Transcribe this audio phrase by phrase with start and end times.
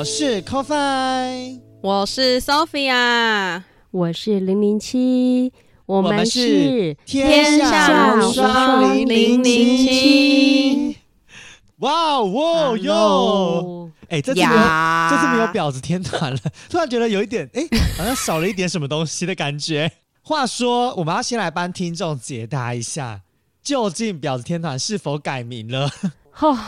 [0.00, 5.52] 我是 Coffee，我是 Sophia，我是零零七，
[5.84, 9.76] 我们是天下无双零零七。
[9.84, 10.98] 七。
[11.80, 14.52] 哇哦哇哟哎，这次没有，
[15.10, 16.38] 这次没有婊子天团了，
[16.70, 17.62] 突然觉得有一点，哎，
[17.98, 19.92] 好像少了一点什么东西的感觉。
[20.24, 23.20] 话说，我们要先来帮听众解答一下，
[23.62, 25.90] 究竟婊子天团是否改名了？
[26.40, 26.58] 哦，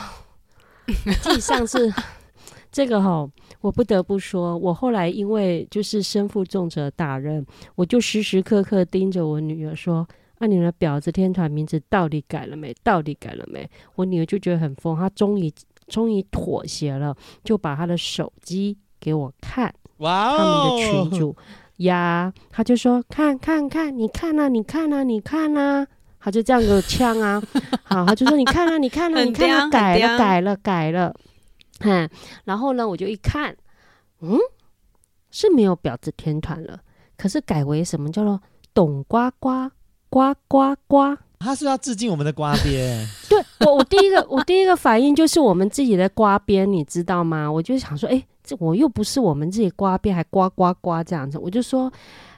[1.22, 1.90] 继上次
[2.72, 3.28] 这个哈、
[3.60, 10.04] 我不得不说，我后来因为就是身负重责大任，我就时时刻刻盯着我女儿说。
[10.38, 12.74] 啊，你的婊子天团名字到底改了没？
[12.82, 13.70] 到底改了没？
[13.94, 15.48] 我女儿就觉得很疯，她终于
[15.86, 20.76] 终于妥协了，就把她的手机给我看，哇他们哦！
[20.76, 21.36] 的群主
[21.76, 25.86] 呀，她就说看看看，你看啊，你看啊，你看啊，
[26.18, 27.40] 他就这样给我呛啊，
[27.84, 31.14] 好，他就说你看啊，你看啊，你看啊，刁改了，改了，改了，
[31.82, 32.08] 嗯，
[32.44, 33.56] 然后呢，我就一看，
[34.20, 34.38] 嗯，
[35.30, 36.80] 是没有婊子天团了，
[37.16, 38.40] 可是改为什么叫做
[38.74, 39.70] 董呱呱
[40.08, 41.16] 呱呱呱。
[41.38, 43.04] 他是要致敬我们的瓜边？
[43.28, 47.50] 对我，我第一个，我第一个反应就是我们自己的瓜边，你知道吗？
[47.50, 51.92] 我就想说，哎、这我又不是我们自己瓜边，还呱呱呱这样子，我就说，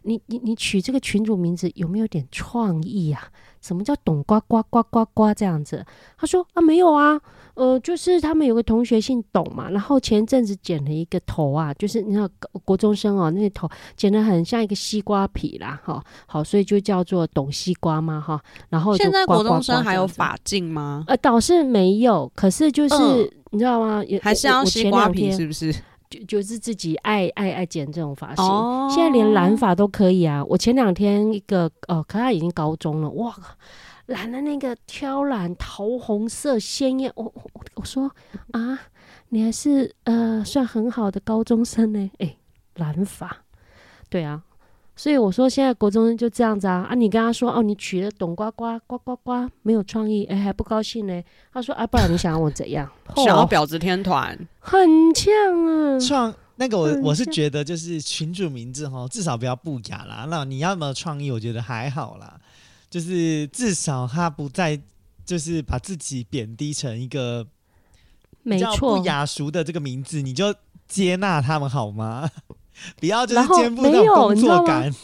[0.04, 3.28] 你你你取这个群主名字有没有点创意啊？
[3.60, 5.84] 什么叫懂呱呱呱呱呱这样子？
[6.18, 7.18] 他说啊，没有啊，
[7.54, 21.04] 呃，就是他们有个同学姓董嘛，然后前阵子剪了一个头啊，就是你知道国国中生哦，那个头剪得很像一个西瓜皮啦，哈，好，所以就叫做董西瓜嘛，哈，然后就现在国中生还有法镜吗？
[21.06, 24.02] 呃，倒是没有，可是就是、嗯你知道吗？
[24.04, 25.30] 也还是要西瓜皮？
[25.30, 25.72] 是不是？
[26.10, 28.44] 就就是自己爱爱爱剪这种发型。
[28.44, 30.44] 哦现在连染发都可以啊！
[30.44, 33.34] 我前两天一个哦，可他已经高中了，哇，
[34.06, 38.10] 染了那个挑染桃红色鲜艳，我我我我说
[38.52, 38.78] 啊，
[39.30, 42.36] 你还是呃算很好的高中生呢，哎，
[42.74, 43.44] 染发，
[44.08, 44.42] 对啊，
[44.96, 46.94] 所以我说现在国中生就这样子啊啊！
[46.94, 51.22] 你跟他说哦，你娶了董呱呱呱呱呱，没有创意，哎还不高兴呢。
[51.52, 52.88] 他说啊，不然你想要我怎样？
[53.16, 55.32] 想要哦婊子天团，很呛
[55.66, 55.98] 啊！
[55.98, 60.26] 创那个我嗯我是觉得就是群主名字哈，至少不要不雅啦。
[60.30, 62.40] 那你要没有创意，我觉得还好啦。
[62.88, 64.80] 就是至少他不再
[65.26, 67.44] 就是把自己贬低成一个
[68.44, 70.54] 比较没错不，雅俗的这个名字，你就
[70.86, 72.30] 接纳他们好吗？
[72.98, 74.94] 不要就是然后肩负那没有种工作感。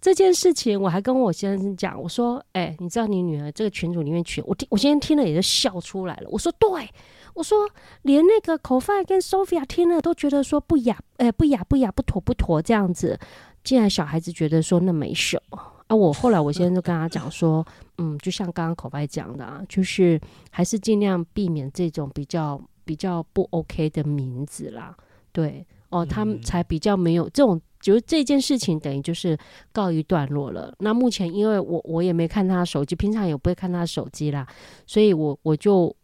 [0.00, 6.28] 这件事情我还跟我先生讲，我说：“哎、你知道你女儿这个群组里面群，我听我先生听了也就笑出来了。
[6.30, 6.88] 我说：对，
[7.34, 7.68] 我说
[8.02, 13.18] 连那个口饭跟 Sophia 听了都觉得说不雅，哎、不雅不雅不妥不妥这样子。
[13.64, 15.58] 竟然小孩子觉得说那没什么
[15.88, 15.94] 啊。
[15.94, 17.66] 我后来我先生就跟他讲说，
[17.98, 20.18] 嗯，就像刚刚口饭讲的啊，就是
[20.50, 24.96] 还是尽量避免这种比较比较不 OK 的名字啦。
[25.32, 29.38] 对，哦，他们嗯才比较没有这种。”就是这件事情等于就是
[29.70, 30.74] 告一段落了。
[30.80, 34.44] 那目前因为我我也没看他手机，平常也不会看他手机啦，
[34.84, 35.94] 所以我我就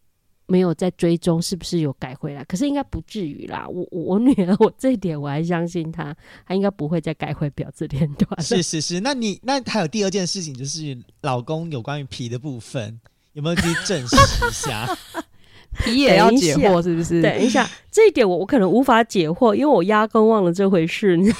[0.45, 2.45] 没有在追踪是不是有改回来。
[2.45, 6.15] 可是应该不至于啦，我我我女儿 我这一点我还相信她，
[6.47, 8.41] 她应该不会再改回婊子连段。
[8.41, 12.97] 是是是，那你那还有第二件事情，就是老公有关于皮的部分，
[13.33, 14.87] 有没有去证实一下？
[15.83, 17.21] 皮也要解等一下惑，是不是？
[17.21, 21.15] 等一下，这一点我我可能无法解惑，因为我压根忘了这回事。
[21.17, 21.31] 你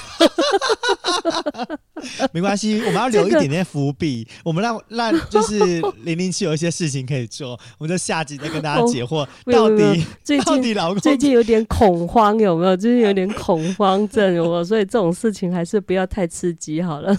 [2.32, 5.58] 没关系，我们要留一点点伏笔，我们让让就是
[6.04, 12.76] 零零七有一些事情可以做，我们就下集再跟大家解惑，到底最近到底老公最近有点恐慌，有没有？
[12.76, 14.64] 最近有点 恐慌症，有没有？
[14.64, 17.16] 所以这种事情还是不要太刺激好了。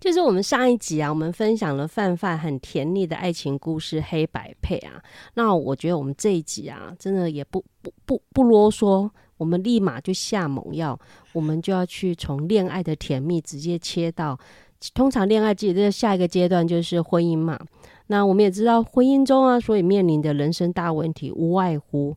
[0.00, 5.02] 就是我们上一集啊，我们分享了范范很甜蜜的爱情故事《黑白配》啊。
[5.34, 10.98] 那我觉得我们这一集啊，真的也不不不不啰嗦，我们立马就下猛药，
[11.32, 14.38] 我们就要去从恋爱的甜蜜直接切到，
[14.94, 17.58] 通常恋爱季的下一个阶段就是婚姻嘛。
[18.06, 22.16] 那我们也知道，婚姻中啊，所以面临的人生大问题，无外乎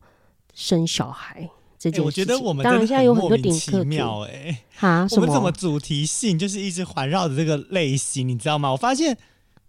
[0.54, 1.50] 生小孩
[1.82, 2.02] 这件事情。
[2.02, 5.50] 欸我觉得我们当然真的现在有很多莫名其顶客妙哎、哈，我什么们怎么？
[5.52, 8.70] 主题性就是一直环绕着这个类型，你知道吗？
[8.70, 9.16] 我发现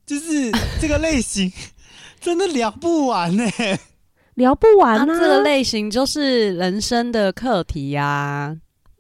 [0.06, 1.52] 就是 这个类型
[2.20, 3.44] 真的聊不完呢、
[4.36, 5.04] 聊不完啊。
[5.06, 8.56] 那这个类型就是人生的课题呀、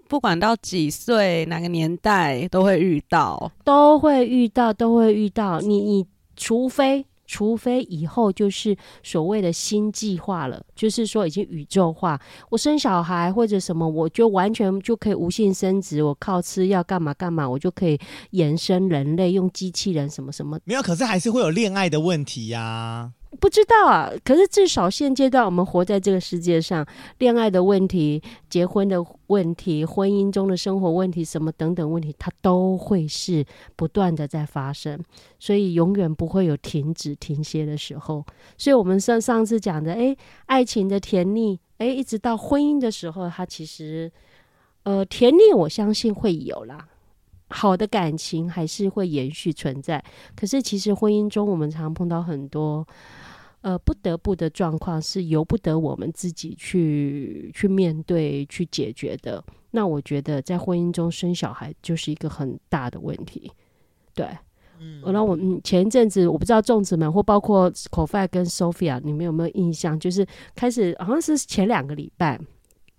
[0.08, 3.52] 不管到几岁哪个年代都会遇到。
[3.64, 5.60] 都会遇到，都会遇到。
[5.62, 6.06] 你你
[6.36, 18.00] 除非除非以后就是所谓的新计划了，就是说已经宇宙化，我生小孩或者什么，我就完全就可以无性生殖，我靠吃药干嘛干嘛，我就可以
[18.32, 20.60] 延伸人类，用机器人什么什么。
[20.66, 26.86] 没有，可是还是会有恋爱的问题呀、不知道啊，可是至少现阶段我们活在这个世界上，
[27.18, 33.46] 恋爱的问题、结婚的问题、婚姻中的生活问题，什么等等问题，它都会是
[33.76, 35.00] 不断的在发生，
[35.40, 38.26] 所以永远不会有停止、停歇的时候。
[38.58, 44.12] 所以，我们上上次讲的，诶，爱情的甜蜜，诶，一直到婚姻的时候，它其实，
[44.84, 46.88] 呃，甜蜜我相信会有啦。
[47.54, 50.04] 好的感情还是会延续存在，
[50.36, 52.86] 可是其实婚姻中我们常碰到很多
[53.62, 59.44] 呃不得不的状况，是由不得我们自己去去面对、去解决的。
[59.70, 63.52] 那我觉得在婚姻中生小孩就是一个很大的问题，
[64.16, 64.28] 对。
[64.80, 69.98] 嗯，然后我嗯前一阵子我不知道粽子们或包括口饭跟 Sophia，你们有没有印象？
[69.98, 70.26] 就是
[70.56, 72.40] 开始好像是前两个礼拜，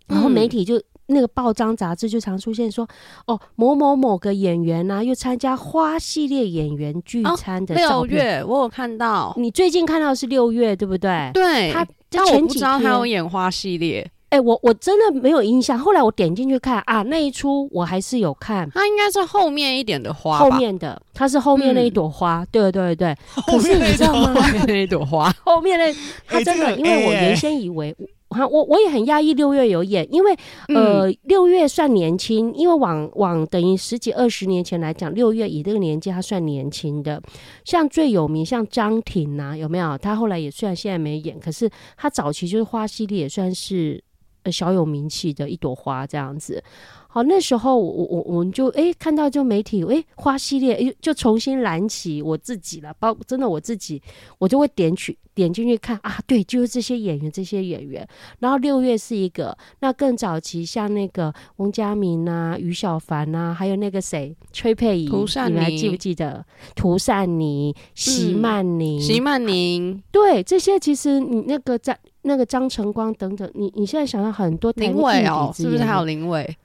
[0.07, 2.89] 然后媒嗯体就、那个报章杂志就常出现说，
[3.27, 8.17] 哦某某某个演员呐、又参加花系列演员聚哦餐的照六。
[8.17, 11.31] 月我有看到，你最近看到是六月对不对？
[11.35, 15.79] 对，他但我前几不知道他有演花系列，哎、我我真的没有印象。
[15.79, 18.69] 后来我点进去看啊，那一出我还是有看。
[18.71, 23.15] 他应该是后面一点的花后，面的，它是后面那一朵花，对对对。
[23.47, 24.35] 可是你知道吗？
[24.35, 25.95] 后面那一朵花，后面那
[26.27, 27.95] 他真的，因为我哎原先以为，
[28.39, 30.35] 我我我也很压抑六月有演，因为
[30.69, 37.23] 嗯呃六月算年轻，因为往往等于十几二十年前来讲，六月以这个年纪他算年轻的。
[37.65, 39.97] 像最有名像张挺呐、有没有？
[39.99, 44.03] 他后来也虽然现在没演，可是他早期就是花系列也算是
[44.43, 46.63] 呃小有名气的一朵花这样子。
[47.15, 54.03] 好，那时候我我我们就诶看到就媒体诶花系列诶就重新燃起我自己了，包真的我自己
[54.37, 58.05] 我就会点取点进去看啊，对，就是这些演员这些演员。
[58.41, 66.45] 然后六月是一个，那更早期像那个翁佳明啊、于小凡啊，还有那个谁崔佩仪，涂善妮你们还记不记得？
[66.75, 76.57] 涂善妮、席嗯曼宁、席曼宁、对这些，其实你那个在那个张晨光等等，你你现在想到很多台林伟哦，是不是还有林伟？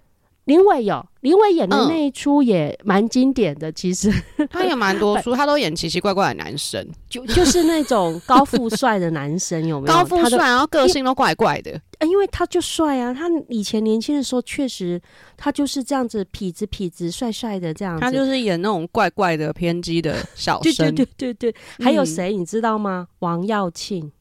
[0.50, 4.12] 林伟有林伟演的嗯那一出也蛮经典的，其实
[4.50, 9.94] 他也蛮多 出，他都演奇奇怪怪的男生，就就是那种高富帅的男生，有没有？
[9.94, 11.80] 高富帅，然后个性都怪怪的。
[12.00, 15.00] 呃因为他就帅啊，他以前年轻的时候确实
[15.38, 20.88] 他就是这样子痞子痞子帅帅的这样子，他就是演那种怪怪的偏激的小对生。
[20.96, 21.56] 对对对对，
[21.86, 23.08] 还有嗯谁你知道吗？
[23.20, 24.12] 王耀庆。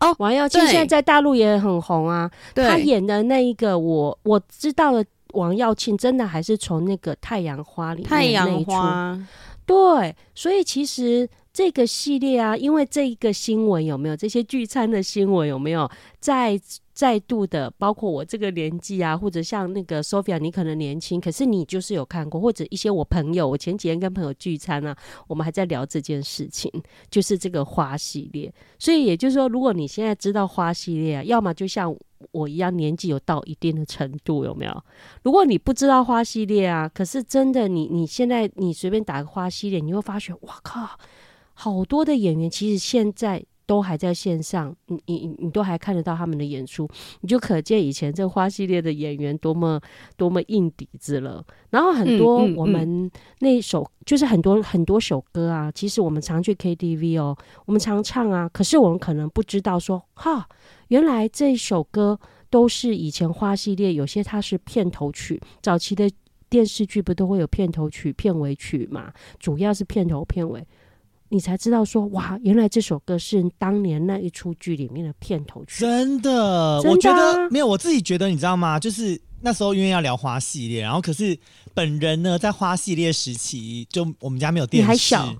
[0.00, 8.70] 哦王耀庆现在在大陆也很红啊，他，演的那一个我我知道的王耀庆，真的还是从那个《太阳花》里面太阳那一出。
[8.70, 9.18] 花，
[9.66, 16.58] 对，所以其实这个系列啊，因为这一个新闻有没有这些聚餐的新闻有没有再
[16.94, 24.96] 再度的，包括我这个年纪啊，或者像那个 Sophia，你可能年轻，可是你就是有看过，或者一些我朋友，我前几天跟朋友聚餐啊，
[25.26, 26.70] 我们还在聊这件事情，
[27.10, 28.52] 就是这个花系列。
[28.78, 31.94] 所以也就是说，如果你现在知道花系列啊，要么就像
[32.30, 34.84] 我一样年纪有到一定的程度，有没有？
[35.24, 40.88] 如果你不知道花系列啊，可是真的你你现在你随便打个花系列，你会发现，哇靠，
[41.54, 46.88] 好多的演员其实现在都还在线上，你你你你都还看得到他们的演出，
[47.20, 49.80] 你就可见以前这花系列的演员多么
[50.16, 51.44] 多么硬底子了。
[51.70, 60.46] 然后很多我们那首、就是很多很多首歌啊，其实我们常去 KTV 哦，我们常唱啊，可是我们可能不知道说，哈，
[60.88, 62.18] 原来这首歌
[62.50, 66.10] 都是以前花系列，有些它是片头曲，早期的
[66.48, 69.12] 电视剧不都会有片头曲、片尾曲嘛？
[69.40, 70.64] 主要是片头、片尾，
[71.34, 75.80] 你才知道说，哇，原来这首歌是当年那一出剧里面的片头曲。
[75.80, 78.78] 真的，真的我觉啊得没有，我自己觉得，你知道吗？
[78.78, 81.36] 就是那时候因为要聊花系列，然后可是
[81.74, 85.36] 本人呢，在花系列时期，就我们家没有电视，你还小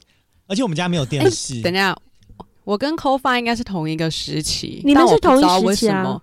[0.49, 1.63] 而且我们家没有电视。
[1.63, 1.97] 等一下，
[2.65, 6.21] 我跟 CoFi 应该是同一个时期，你们是同一时期啊为什么。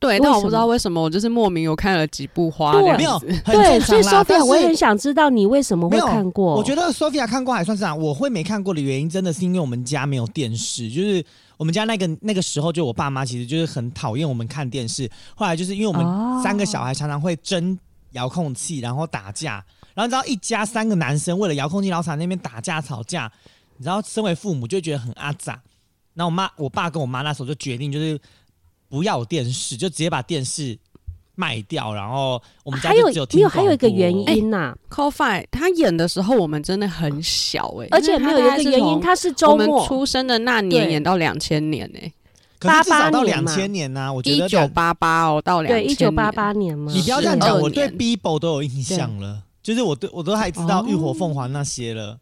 [0.00, 3.18] 对，但我不知道为什么，我就是莫名有看了几部花对这。
[3.44, 6.54] 对，正所以 Sophia，我也很想知道你为什么会没有看过。
[6.54, 7.92] 我觉得 Sophia 看过还算是啊。
[7.94, 11.24] 我会没看过的原因，真的是因为我们家没有电视，就是
[11.56, 15.10] 我们家那个那个时候，就我爸妈其实就是很讨厌我们看电视。
[15.34, 15.96] 后来就是因为我哦
[16.34, 17.76] 们三个小孩常常会争
[18.12, 19.54] 遥控器，然后打架，
[19.94, 23.30] 然后你知道一家三个男生为了遥控器，然后在那边打架吵架，
[23.76, 25.60] 你知道身为父母就觉得很阿杂。
[26.14, 28.18] 那我妈、我爸跟我妈那时候就决定，就是
[28.88, 30.78] 不要电视，就直接把电视
[31.34, 39.86] 卖掉，然后我们家还有就只有听没有还有一个原因呐、c o f i 他演的时候我们真的很小哎、而且没有一个原因，他是周末。
[39.86, 42.12] 出生的那年演到两千年哎、
[42.58, 50.86] 可是至少88到两千年呐、我觉得一九八八哦到两对一九八八年嘛，你不要这样讲，我对 Bibo 都有印象了，就是我对我都还知道哦。
[50.88, 52.18] 浴火凤凰那些了，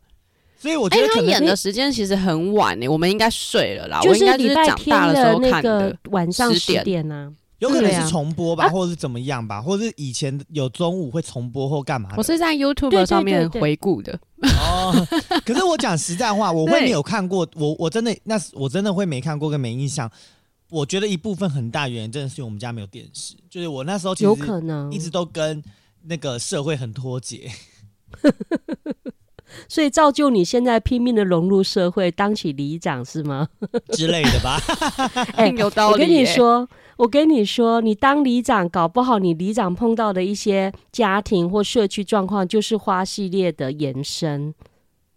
[0.66, 5.99] 所以我哎、觉得可能他演的时间其实很晚呢、我们应该睡了啦，就我应该是礼拜天长大的时候看那个的。
[6.11, 12.16] 晚上十点点呢、有可能是重播吧，或者是怎么样吧，或者是以前有中午会重播或干嘛的。
[12.16, 14.92] 我是在 YouTube 上面回顾的，哦，
[15.46, 20.11] 可是我讲实在话，我会 对没有看过，我我真的那是我真的会没看过跟没印象。
[20.68, 25.62] 我觉得一部分很大原因真的是因为我们家没有电视，就是我那时候其有实可能一直都跟
[26.02, 27.49] 那个社会很脱节。
[29.68, 33.48] 所以造就你现在拼命的融入社会，当起里长是吗？
[33.92, 34.58] 之类的吧。
[35.34, 44.54] 哎有道理、我跟你，说，我跟你说，你当里长，搞不好你里长碰到的一些家庭或社区状况，就是花系列的延伸。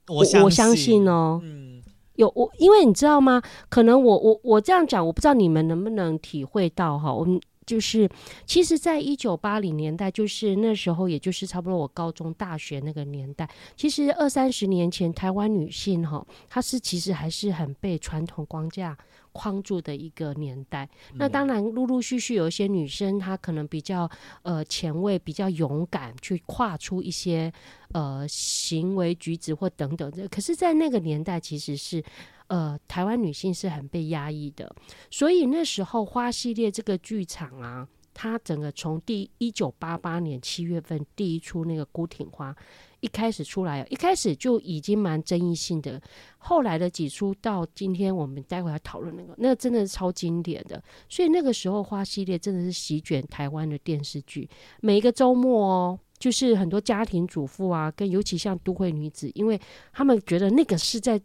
[0.08, 1.81] 我我相信哦，嗯，
[2.15, 3.41] 有我，因为你知道吗？
[3.69, 7.13] 可能我我我这样讲，我不知道你们能不能体会到哈。
[7.13, 8.09] 我们就是，
[8.47, 18.97] 其实，在一九八零年代，就是那时候，也就是差不多我高中、大学那个年代，其实二三十年前，台湾女性哈，她是其实还是很被传统框架
[19.31, 20.89] 框住的一个年代。
[21.13, 24.09] 那当然，陆陆续续有一些女生，她可能比较
[24.41, 27.53] 呃前卫、比较勇敢，去跨出一些
[27.91, 30.27] 呃行为举止或等等的。
[30.27, 32.03] 可是，在那个年代，其实是
[32.50, 34.70] 呃台湾女性是很被压抑的，
[35.10, 37.88] 所以那时候花系列这个剧场啊。
[38.12, 42.53] 它整个从第一九八八年七月份第一出那个孤挺花
[43.00, 46.01] 一开始出来，一开始就已经蛮争议性的。
[46.38, 50.84] 后来的几出到今天我们待会要讨论那个，那个真的是超经典的。
[51.08, 54.50] 所以那个时候花系列真的是席卷台湾的电视剧，
[54.82, 59.58] 每一个周末哦，就是很多家庭主妇啊，跟尤其像都会女子，因为
[59.94, 61.22] 他们觉得那个是在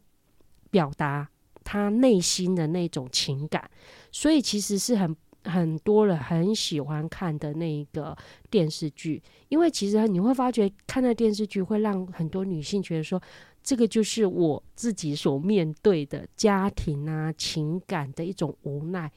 [0.74, 1.28] 表达
[1.62, 3.70] 他内心的那种情感，
[4.10, 5.14] 所以其实是很。
[5.46, 8.16] 很多人很喜欢看的那个
[8.48, 13.20] 电视剧，因为其实你会发觉看那电视剧会让很多女性觉得说，
[13.62, 19.12] 这个就是我自己所面对的家庭啊、情感的一种无奈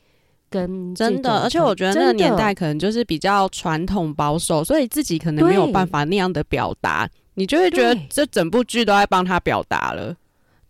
[0.50, 10.14] 跟真的，而且我觉得那个年代可能就是比较传统保守，所以自己可能没有办法那样的表达，你就会觉得这整部剧都在帮他表达了。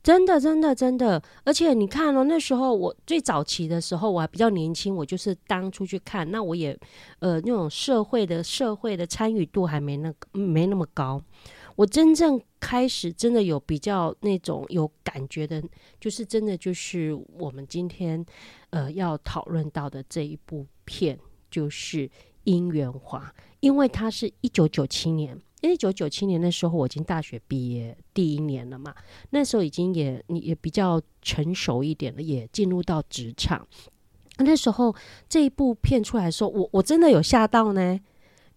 [0.08, 6.72] 真的，真的，真的，而且你看哦，那时候我最早期的时候，我还比较年轻，我就是当出去看，那我也
[7.20, 11.22] 呃那种社会的社会的参与度还没那没那么高。
[11.76, 15.62] 我真正开始真的有比较那种有感觉的，
[16.00, 18.26] 就是真的就是我们今天
[18.70, 21.20] 呃要讨论到的这一部片，
[21.52, 22.08] 就是
[22.46, 23.20] 《姻缘花》，
[23.60, 25.38] 因为它是一九九七年。
[25.62, 28.94] 一九九七年那时候，我已经大学毕业第一年了嘛，
[29.32, 33.68] 那时候已经也你也比较成熟一点了，也进入到职场。
[34.38, 34.96] 那时候
[35.28, 38.00] 这一部片出来的时候，我我真的有吓到呢，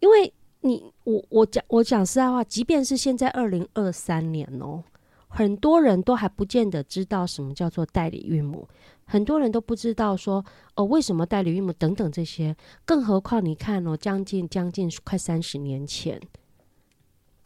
[0.01, 0.31] 因为
[0.61, 4.85] 你我我讲我讲实在话，即便是现在二零二三年哦，
[5.27, 8.69] 很多人都还不见得知道什么叫做代理孕母，
[9.07, 12.55] 很多人都不知道说哦为什么代理孕母等等这些，
[12.85, 16.21] 更何况你看哦，将近将近快三十年前。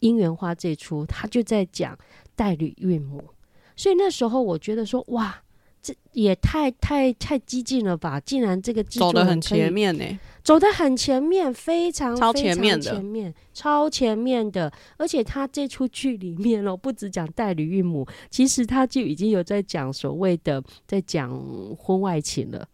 [0.05, 1.99] 姻缘花这出，他就在讲
[2.37, 3.25] 代理孕母，
[3.75, 5.43] 所以那时候我觉得说，哇，
[5.81, 8.21] 这也太太太激进了吧！
[8.21, 10.05] 竟然这个走得很前面呢、
[10.43, 14.71] 走的很前面，非常超前面的前面超前面的。
[14.99, 21.31] 而且他这出剧里面哦，不只讲代理孕母，其实他就已经有在讲所谓的在讲
[21.77, 22.67] 婚外情了，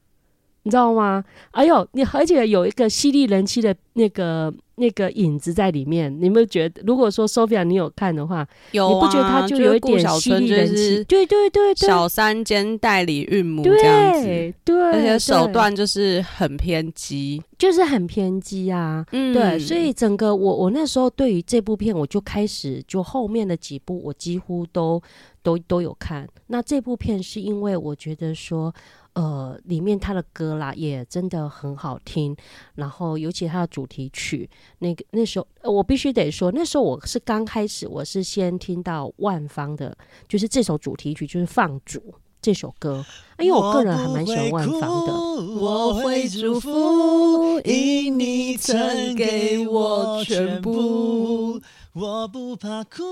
[0.62, 1.24] 你知道吗？
[1.52, 6.82] 哎呦，你而且有一个犀利人妻的那个那个影子在里面，你有没有觉得？
[6.86, 11.04] 如果说 Sophia 你有看的话，有你不觉得他啊，就有一点犀利人妻？
[11.04, 17.42] 对对对对，小三兼代理孕母这样子，对对，而且手段就是很偏激。
[17.58, 19.04] 就是很偏激啊。
[19.12, 25.02] 嗯对，所以整个我我那时候对于这部片，我就开始就后面的几部我几乎都
[25.42, 26.26] 都都有看。
[26.46, 28.74] 那这部片是因为我觉得说，
[29.14, 32.36] 呃，里面他的歌啦也真的很好听，
[32.76, 34.48] 然后尤其他的主题曲，
[34.78, 39.96] 那个那时候我必须得说，那时候我是刚开始，我是先听到万芳的，
[40.28, 41.98] 就是这首主题曲，就是《放逐》
[42.40, 43.04] 这首歌，
[43.38, 45.12] 因为我个人还蛮喜欢万芳的。
[45.60, 51.60] 我会祝福，因你曾给我全部。
[51.92, 53.02] 我不怕苦，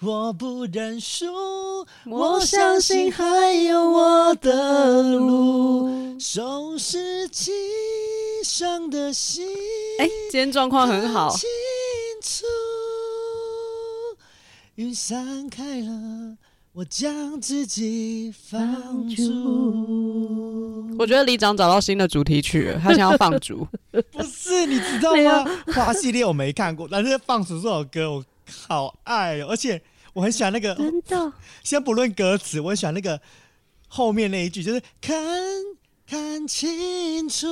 [0.00, 1.26] 我不认输，
[2.06, 6.16] 我相信还有我的路。
[6.20, 7.50] 收拾起
[8.44, 9.44] 伤的心，
[9.98, 11.48] 哎、今天状况很好看，清
[12.22, 12.44] 楚，
[14.76, 16.36] 云散开了，
[16.74, 20.07] 我将自己放逐。
[20.98, 23.66] 我觉得李长找到新的主题曲了，他想要放逐。
[24.10, 25.44] 不是，你知道吗？
[25.72, 28.24] 花系列我没看过，但是《放逐》这首歌我
[28.66, 29.80] 好爱哦，而且
[30.12, 30.74] 我很喜欢那个。
[30.74, 33.20] 真的，先不论歌词，我很喜欢那个
[33.86, 35.16] 后面那一句，就是看
[36.04, 37.46] 看清楚。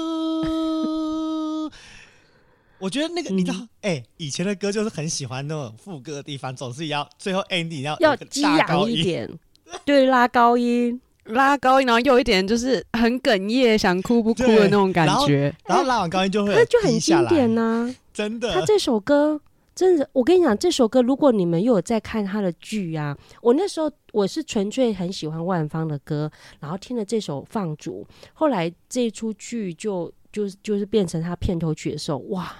[2.79, 8.97] 我觉得那个、你知道，哎、以前的歌就是很喜欢那种副歌的地方，总是要最后 ending 要要激大高音。
[8.97, 9.39] 昂一点，
[9.85, 11.01] 对，拉高音。
[11.29, 15.55] 拉高音，然后又有一点就是很哽咽，想哭不哭的那种感然后觉。
[15.67, 18.53] 然后拉完高音就会那就很经典呐、真的。
[18.53, 19.41] 他这首歌
[19.75, 26.31] 真的，我跟你讲，这首歌如果你们又有在看他的剧啊，我那时候我是纯粹很喜欢万芳的歌，
[26.61, 32.55] 然后听了这首《放逐》，后来这一出剧就就就是变成他片头曲的时候，哇！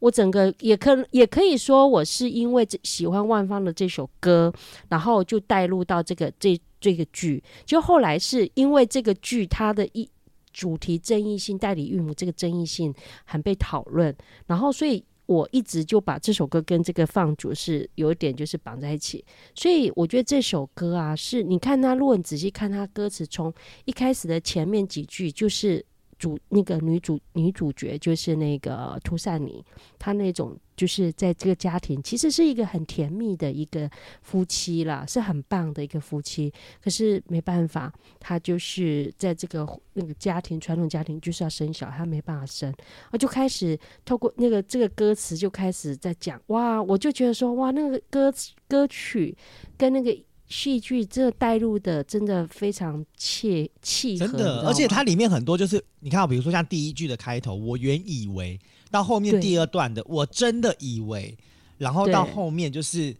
[0.00, 4.52] 我整个也可也可以说，我是因为这喜欢万芳的这首歌，
[4.90, 7.42] 然后就带入到这个这这个剧。
[7.64, 10.08] 就后来是因为这个剧它的一
[10.52, 12.92] 主题争议性，代理孕母这个争议性
[13.24, 14.14] 很被讨论，
[14.46, 19.24] 然后所以我一直就把这首歌跟这个放逐是有一点就是绑在一起，
[19.54, 23.52] 所以我觉得这首歌啊，是你看他，如果你仔细看它歌词，从
[23.86, 25.84] 一开始的前面几句就是。
[26.16, 29.62] 主那个女主女主角就是那个涂善妮，
[29.98, 33.88] 她那种就是在这个家庭其实是一个很甜蜜的一个
[34.22, 36.52] 夫妻啦，是很棒的一个夫妻。
[36.82, 42.72] 可是没办法，他就是在这个那个家庭传统家庭就是要生小孩，她没办法生，
[43.10, 48.32] 我就开始透过那个这个歌词就开始在讲哇，我就觉得说哇，那个歌
[48.68, 49.36] 歌曲
[49.76, 50.16] 跟那个
[50.46, 58.60] 戏剧这带入的真的非常切契合，真的，而且它里面很多就是你看，比如说像第一句的开头，我原以为，
[58.94, 61.36] 到后面第二段的，我真的以为，
[61.78, 63.12] 然后到后面就是，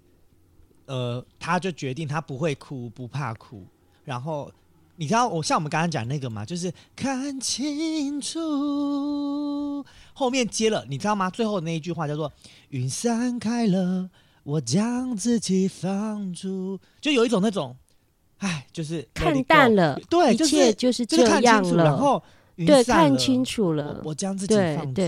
[0.87, 3.67] 呃，他就决定他不会哭，不怕哭，
[4.05, 4.49] 然后
[4.95, 11.29] 你知道我像我们刚刚讲那个嘛，就是看清楚，后面接了，你知道吗？
[11.29, 12.33] 最后那一句话叫做
[12.69, 14.09] 云散开了，
[14.45, 17.77] 我将自己放逐，就有一种那种，
[18.39, 22.23] 哎，就是看淡了，对，一就是切就是就是这看清楚，样了，然后
[22.55, 25.03] 云对，散了看清楚了我，我将自己放逐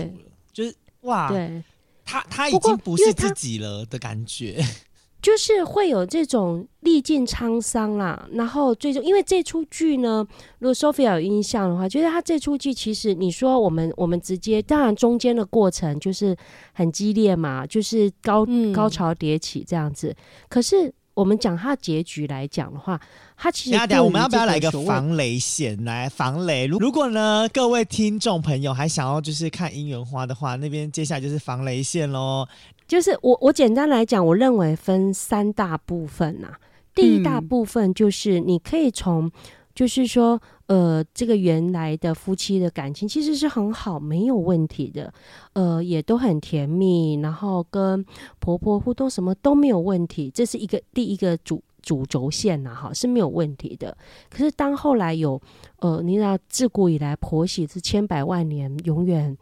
[1.07, 1.63] 哇，对。
[2.09, 4.63] 他他已经不是自己了的感觉，
[5.21, 10.25] 就是会有这种历尽沧桑啦，然后最终因为这出剧呢，
[10.59, 16.33] 如果 Sophia 有印象的话，觉得他这出剧其实你说我们我们直接，当然中间的过程就是
[16.71, 20.15] 很激烈嘛，就是高、嗯高潮迭起这样子。
[20.47, 22.97] 可是我们讲它结局来讲的话，
[23.39, 26.65] 它其实等下我们要不要来一个防雷线来防雷？
[26.65, 32.47] 如如果呢，各位听众朋友还想要就是看姻缘花的话，那边接下来就是防雷线喽。
[32.87, 36.51] 就是我我简单来讲，我认为分三大部分呐、
[36.95, 39.29] 第一大嗯部分就是你可以从，
[39.75, 45.13] 就是说，呃，这个原来的夫妻的感情其实是很好，没有问题的，
[45.53, 48.03] 呃，也都很甜蜜，然后跟
[48.39, 51.61] 婆婆互动什么都没有问题，这是一个第一个主。
[51.81, 53.95] 主轴线呐、哈是没有问题的。
[54.29, 55.41] 可是当后来有，
[55.79, 59.37] 呃，你知道自古以来婆媳是千百万年，永远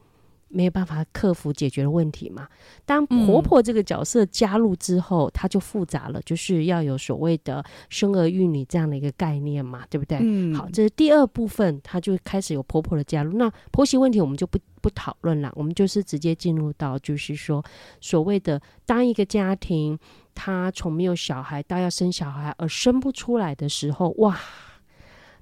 [0.47, 2.47] 没有办法克服解决的问题嘛。
[2.85, 10.19] 当婆嗯婆这个角色加入之后，它就复杂了，就是要有所谓的生儿育女这样的一个概念嘛，对不对？
[10.21, 13.37] 嗯好，这是第二部分，它就开始有婆婆的加入。
[13.37, 17.65] 那婆媳问题我们就不不讨论了，我们就是直接进入到就是说
[17.99, 19.97] 所谓的当一个家庭
[20.35, 24.39] 他从没有小孩到要生小孩而生不出来的时候，哇！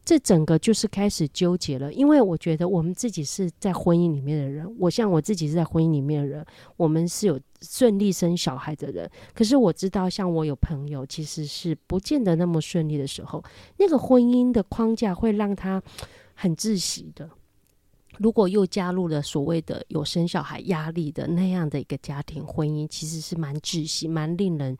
[0.06, 6.45] 这整个就是开始纠结了，因为我觉得我们自己是在婚姻里面的人，我像我自己是在婚姻里面的人，
[6.77, 9.10] 我们是有顺利生小孩的人。
[9.34, 13.43] 可是我知道，像我有朋友其实是不见得那么顺利的时候，
[13.77, 15.82] 那个婚姻的框架会让他
[16.34, 17.29] 很窒息的。
[18.19, 24.78] 如果又加入了所谓的有生小孩压力的那样的一个家庭婚姻，其实是蛮窒息、蛮令人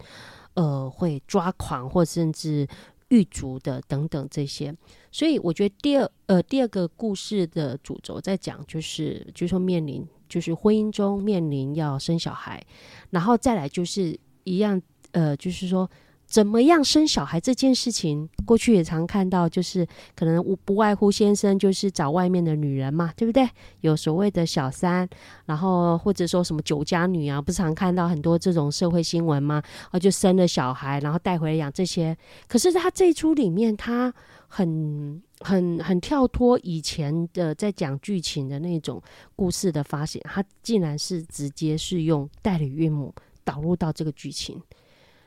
[0.54, 2.68] 呃会抓狂或甚至
[3.10, 4.76] 狱卒的等等这些。
[5.12, 12.64] 所以我觉得第二呃第二个故事的主轴在讲就是就说面临就是婚姻中面临要生小孩，
[13.10, 15.90] 然后再来就是一样呃就是说。
[16.34, 23.48] 怎么样生小孩这件事情，过去也常看到，就是可能无不外乎先生就是找外面的女人嘛，对不对？
[23.82, 25.08] 有所谓的小三，
[25.46, 29.62] 然后或者说什么酒家女啊，不常看到很多这种社会新闻吗？
[29.92, 32.18] 啊，就生了小孩，然后带回来养这些。
[32.48, 34.12] 可是他这一出里面，他
[34.48, 39.00] 很很很跳脱以前的在讲剧情的那种
[39.36, 44.60] 故事的发现，他竟然是直接是用代理孕母导入到这个剧情。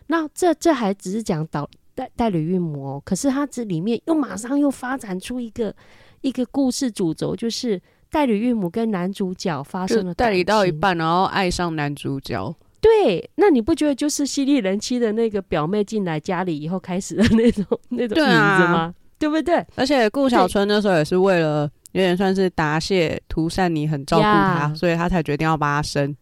[0.06, 5.74] 那这这还只是讲导代代理孕母哦，可是它这里面又马上又发展出一个
[6.20, 10.70] 一个故事主轴，就是代理孕母跟男主角发生了代理到一。
[10.72, 12.54] 半，然后爱上男主角。
[12.80, 18.94] 对，那你不觉得就是犀利人妻的那个表妹进来家里以后开始的那种那种影子吗？
[19.18, 19.64] 对不对？
[19.74, 26.14] 而且顾小春那时候也是为了有点算是答谢涂善妮很照顾他呀所以他才决定要帮他生。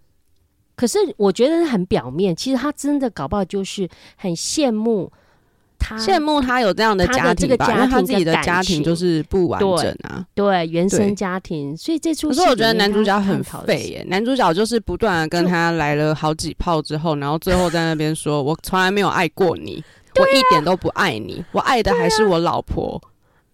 [0.77, 5.11] 可是我觉得很表面，其实他真的搞不好就是很羡慕
[5.79, 10.25] 他羡慕他有这样的家庭吧，这个家因为他自己的家庭就是不完整啊。
[10.35, 19.85] 对原生家庭，所以这出可是我觉得男主角很废耶，男主角就是不断的跟他来了好几炮之后，然后最后在那边说：“我从来没有爱过你，
[20.17, 23.01] 我啊一点都不爱你，我爱的还是我老婆。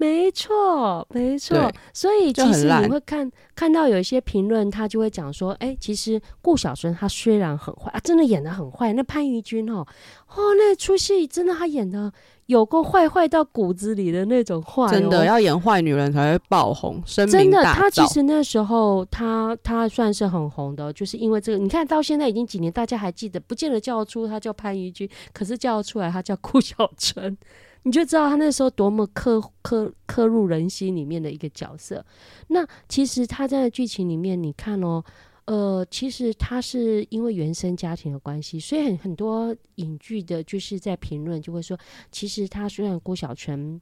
[0.00, 1.70] 没错，没错。
[1.92, 8.94] 所以其实你会看看到有一些评论，他就会讲说，哎，其实顾小春他虽然很坏啊，真的演的很坏。
[8.94, 9.86] 那潘玉君哦，
[10.34, 12.10] 哦，那出戏真的他演的
[12.46, 18.12] 有够坏，坏到骨子里的那种坏、哦，真的要演坏女人才会爆红，声真的，他其噪。
[18.14, 21.58] 实那时候他他算是很红的，就是因为这个。
[21.58, 27.36] 你看到现在已经几年，大家还记得，不见得叫出他叫潘玉君，可是叫出来他叫顾小春，
[27.82, 32.04] 你就知道他那时候多么刻刻刻入人心里面的一个角色。
[32.48, 35.02] 那其实他在剧情里面，你看哦。
[35.46, 41.76] 呃，其实他是因为原生家庭的关系，所以很很多影剧的，就是在评论就会说，
[42.12, 43.80] 其实他虽然郭晓纯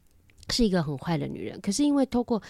[0.48, 2.42] 是一个很坏的女人，可是因为透过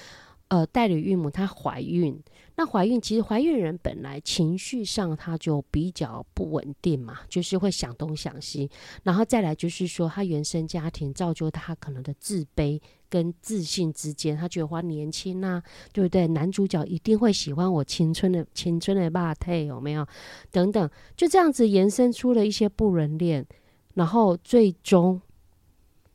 [0.48, 2.18] 呃代理孕母她怀孕，
[2.56, 8.70] 那怀孕其实怀孕人本来情绪上她就比较不稳定嘛，就是会想东想西，
[9.02, 16.26] 然后再来就是说她原生家庭造就她可能的自卑跟自信之间，她觉得我年轻啊，对不对？
[16.28, 20.06] 男主角一定会喜欢我青春的青春的霸退有没有？
[20.50, 23.46] 等等，就这样子延伸出了一些不伦恋，
[23.94, 25.20] 然后最终。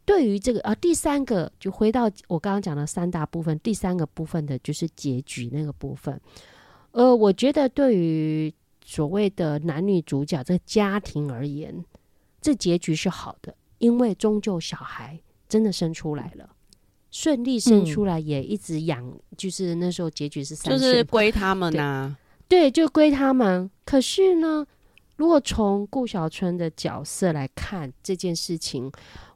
[0.06, 6.20] 对于这个啊，第三个就回到我刚刚讲的三大部分，第三个部分的就是结局那个部分。
[6.92, 8.54] 呃，我觉得对于
[8.86, 11.84] 所谓的男女主角这个家庭而言，
[12.42, 16.50] 这结局是好的，因为终究小孩真的生出来了，
[17.10, 22.16] 顺利生出来，也一直养，就是那时候结局是三就是归他们呐、
[22.48, 23.72] 对，就归他们。
[23.86, 24.68] 可是呢，
[25.16, 28.92] 如果从顾小春的角色来看这件事情，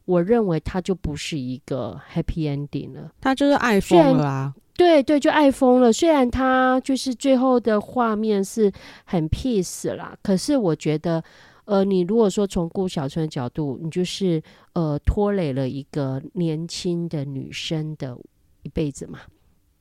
[0.05, 3.11] 我认为他就不是一个 happy ending 了。
[3.21, 4.55] 他就是爱疯了啊。
[4.75, 5.91] 对对，就爱疯了。
[5.91, 8.71] 虽然他就是最后的画面是
[9.05, 11.23] 很 peace 啦，可是我觉得，
[11.65, 14.41] 呃，你如果说从顾小春的角度，你就是
[14.73, 18.15] 呃拖累了一个年轻的女生的
[18.61, 19.19] 一辈子嘛。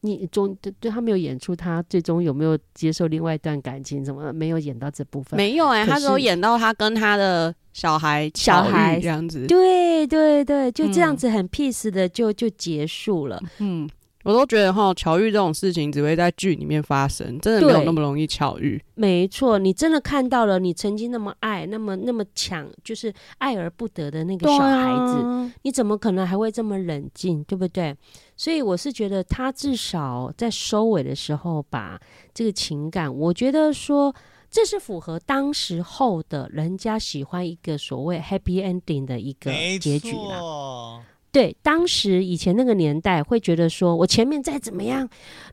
[0.02, 5.36] 你中对对他没有演出他最终有没有接受另外一段感情怎么，没有演到这部分。
[5.36, 9.46] 没有哎、可他只有演到他跟他的小孩小孩这样子。
[9.46, 13.42] 对对对，就这样嗯子很 peace 的就就结束了。
[13.58, 13.88] 嗯，
[14.26, 18.82] 我都觉得哈，巧遇这种事情只会在剧里面发生，真的没有那么容易巧遇。
[18.96, 27.96] 没错，你真的看到了你曾经那么爱、那么那么强，就是爱而不得的那个小孩子，啊你怎么可能还会这么冷静，对不对？
[28.36, 31.96] 所以我是觉得他至少在收尾的时候把
[32.34, 34.12] 这个情感，我觉得说
[34.50, 41.04] 这是符合当时候的人家喜欢一个所谓 happy ending 的一个没结局啦。
[41.40, 45.08] 错，对，当时以前那个年代会觉得说，我前面再怎么样，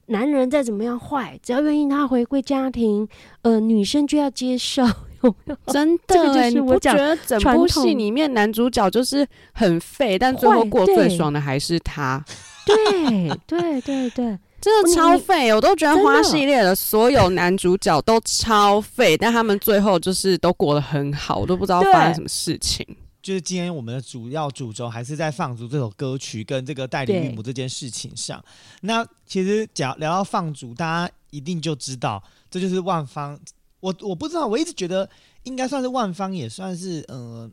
[0.08, 3.08] 男人再怎么样坏，只要愿意他回归家庭，
[3.42, 4.84] 呃，女生就要接受？
[5.68, 12.24] 真的欸，你不是我觉得整传部戏里面男主角就是很废，但最后过最爽的还是他？
[12.66, 22.86] 对对对对， 真的超废，我都觉得花系列的所有男主角都超废，但他们最后就是都过得很好，我都不知道发生什么事情。
[23.24, 28.44] 就是今天我们的主要主轴还是在放逐这首歌曲跟这个代理孕母这件事情上。
[28.82, 33.40] 那其实讲聊到放逐，大家一定就知道，这就是万方。
[33.80, 35.10] 我我不知道，我一直觉得
[35.44, 37.50] 应该算是万方，也算是呃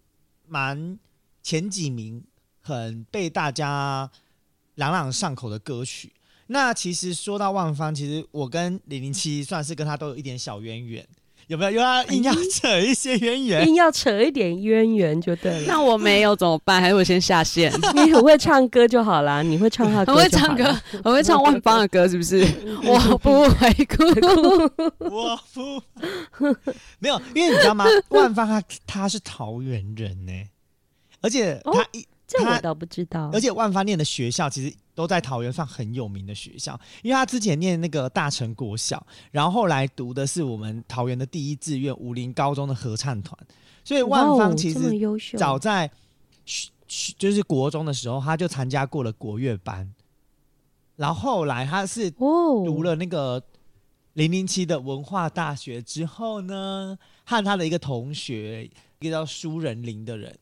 [0.48, 0.98] 蛮
[1.40, 2.20] 前几名
[2.60, 4.10] 很被大家
[4.74, 6.12] 朗朗上口的歌曲。
[6.48, 11.06] 那其实说到万方，其实我跟零零七算是跟他都有一点小渊源。
[11.50, 13.66] 有没有又要硬要扯一些渊源？
[13.66, 15.64] 硬要扯一点渊源就对了。
[15.66, 16.80] 那我没有怎么办？
[16.80, 17.72] 还是我先下线？
[17.92, 20.64] 你很会唱歌就好啦，你会唱他的歌，很会唱歌，
[21.02, 22.46] 很会唱万芳的歌，是不是？
[22.84, 24.04] 我不会哭，
[25.00, 25.82] 我不
[27.00, 27.84] 没有，因为你知道吗？
[28.10, 30.32] 万芳他他是桃园人呢，
[31.20, 32.06] 而且他一。
[32.28, 43.34] 这我倒不知道，而且万芳念的学校其实都在桃园算很有名的学校，因为他之前念那个大成国小，然后后来读的是我们桃园的第一志愿武林高中的合唱团，
[43.82, 44.78] 所以万芳其实
[45.38, 45.90] 早在
[47.16, 49.90] 就是国中的时候，他就参加过了国乐班，
[50.96, 53.42] 然后后来他是读了那个
[54.12, 60.38] 零零七的文化大学之后呢，和他的一个同学，一个叫苏仁林的人。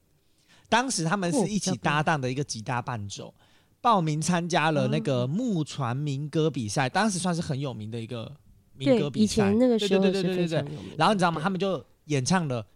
[0.68, 3.32] 当时他们是一起搭档的一个吉他伴奏，
[3.80, 8.30] 报名参加了那个木船民歌比赛，当时算是很有名的一个
[8.74, 9.24] 民歌比赛。
[9.24, 10.78] 以前那个时候对对对对对对。
[10.96, 11.40] 然后你知道吗？
[11.40, 12.62] 他们就演唱了《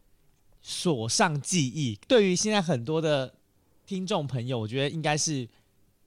[0.62, 1.94] 锁上记忆》。
[2.06, 3.34] 对于现在很多的
[3.84, 5.48] 听众朋友，我觉得应该是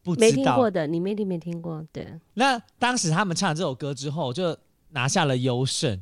[0.01, 1.85] 不没听过的，你没听没听过？
[1.91, 2.07] 对。
[2.35, 4.57] 那当时他们唱了这首歌之后，就
[4.91, 6.01] 拿下了优胜，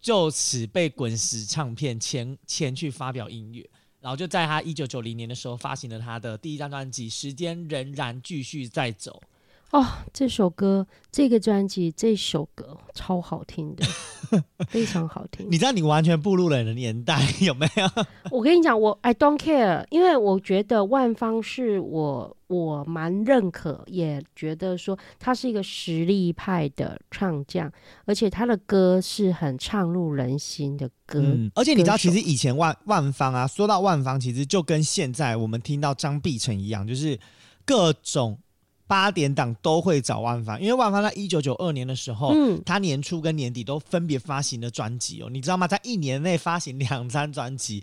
[0.00, 3.68] 就此被滚石唱片签签去发表音乐。
[4.04, 9.18] 然后就在他一九九零年的时候发行了他的第一张专辑《时间仍然继续在走》。
[9.74, 13.84] 哦，这首歌，这个专辑，这首歌超好听的，
[14.70, 15.44] 非常好听。
[15.50, 18.04] 你知道你完全步入了你的年代有没有？
[18.30, 27.68] 我跟你讲，我 I don't care，因为我觉得万芳是我我蛮认可，也觉得说他是一个实力派的唱将，
[28.04, 31.18] 而且他的歌是很唱入人心的歌。
[31.20, 37.18] 嗯，而且你知道，其实以前万万芳啊，说到万芳，其实就跟现在我们听到张碧晨一样，就是
[37.66, 38.38] 各种。
[38.86, 45.66] 八点档都会找万芳，因为万芳在一九九二年的时候，嗯，他年初跟年底都分别发行了专辑哦，你知道吗？
[45.66, 47.82] 在一年内发行两张专辑，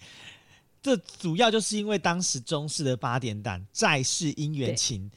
[0.82, 5.10] 这主要就是因为当时中视的八点档《再世姻缘情》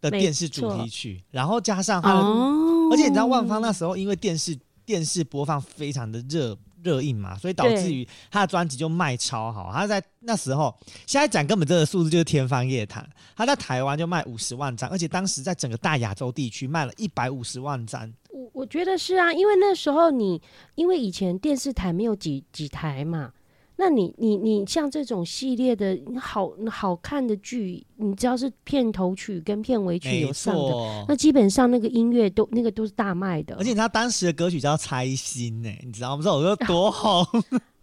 [0.00, 6.56] 的电视主题曲，然后加上他的，而且你知道万芳那时候因为电视电视播放非常的热。
[6.84, 9.72] 热映嘛，所以导致于他的专辑就卖超好。
[9.72, 10.72] 他在那时候，
[11.06, 13.04] 现在讲根本这个数字就是天方夜谭。
[13.34, 18.12] 他在台湾就卖五十万张，而且当时在整个大亚洲地区卖了一百五十万张。
[18.30, 20.40] 我我觉得是啊，因为那时候你
[20.74, 23.32] 因为以前电视台没有几几台嘛。
[23.76, 33.56] 那你你你像这种系列的好好看的剧，你只要是片头曲跟片尾曲有上的，那基本上那个音乐都那个都是大卖的。
[33.56, 36.22] 而且他当时的歌曲叫《猜心》呢，你知道吗？
[36.22, 37.26] 这首歌多 红，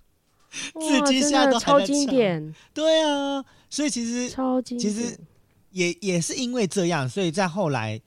[0.79, 2.55] 至今现在都超经典。
[2.73, 5.19] 对啊，所以其实超经典，其实
[5.71, 7.99] 也也是因为这样，所以在后来，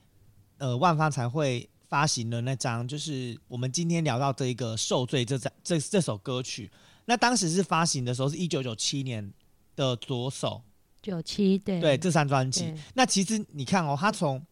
[0.57, 6.71] 呃，万方才会发行了那张，就是我们今天聊到这一个《受罪》这张这这首歌曲。
[7.05, 9.31] 那当时是发行的时候是一九九七年
[9.75, 10.61] 的左手，
[11.01, 12.73] 九七对对这张专辑。
[12.93, 14.43] 那其实你看哦，他从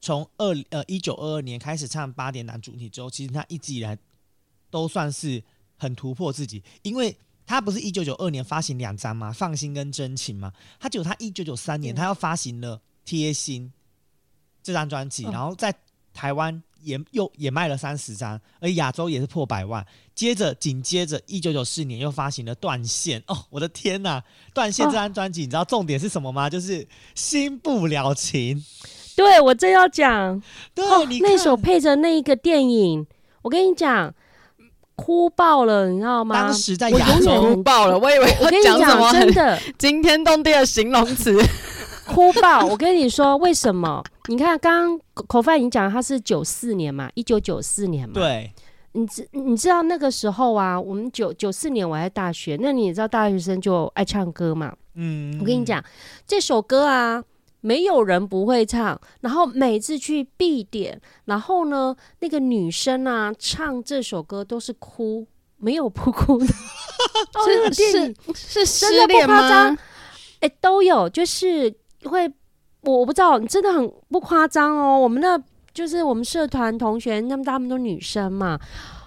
[0.00, 3.98] 从二呃一九二二年开始唱八点男主题之后，其实他一直以来
[4.70, 5.42] 都算是
[5.76, 9.32] 很突破自己，因为他不是一九九二年发行两张吗？
[9.32, 10.52] 放心跟真情吗？
[10.78, 13.72] 他只有他一九九三年他要发行了贴心
[14.62, 15.74] 这张专辑，然后在
[16.12, 16.62] 台湾。
[16.86, 19.84] 也又也卖了三十张，而亚洲也是破百万。
[20.14, 24.22] 接着紧接着，一九九四年又发行了《断线》哦，我的天呐，
[24.54, 26.48] 《断线》这张专辑，你知道重点是什么吗？
[26.48, 28.64] 就是新不了情。
[29.16, 30.40] 对我正要讲，
[30.72, 33.04] 对你，那首配着那一个电影，
[33.42, 34.14] 我跟你讲，
[34.94, 36.34] 哭爆了，你知道吗？
[36.40, 41.36] 当时在亚洲哭爆了，我以为我跟你讲真的惊天动地的形容词。
[42.06, 42.64] 哭爆！
[42.64, 44.02] 我跟你说，为什么？
[44.28, 48.14] 你看，刚刚口饭已经讲，他是九四年嘛，一九九四年嘛。
[48.14, 48.50] 对，
[48.92, 54.72] 你知你知道那个时候啊，我们九九四年我在大学，那你也知道大学生就爱唱歌嘛。
[54.94, 55.84] 嗯，我跟你讲，
[56.26, 57.22] 这首歌啊，
[57.60, 65.26] 没有人不会唱，然后每次去必点，然后呢，那个女生啊，唱这首歌都是哭，
[65.58, 66.46] 没有不哭的。
[67.44, 69.76] 是是是失恋吗？
[70.40, 71.74] 哎，都有，就是。
[72.08, 72.26] 会，
[72.82, 74.98] 我我不知道，真的很不夸张哦。
[74.98, 75.40] 我们那
[75.74, 78.58] 就是我们社团同学，那么他们都女生嘛，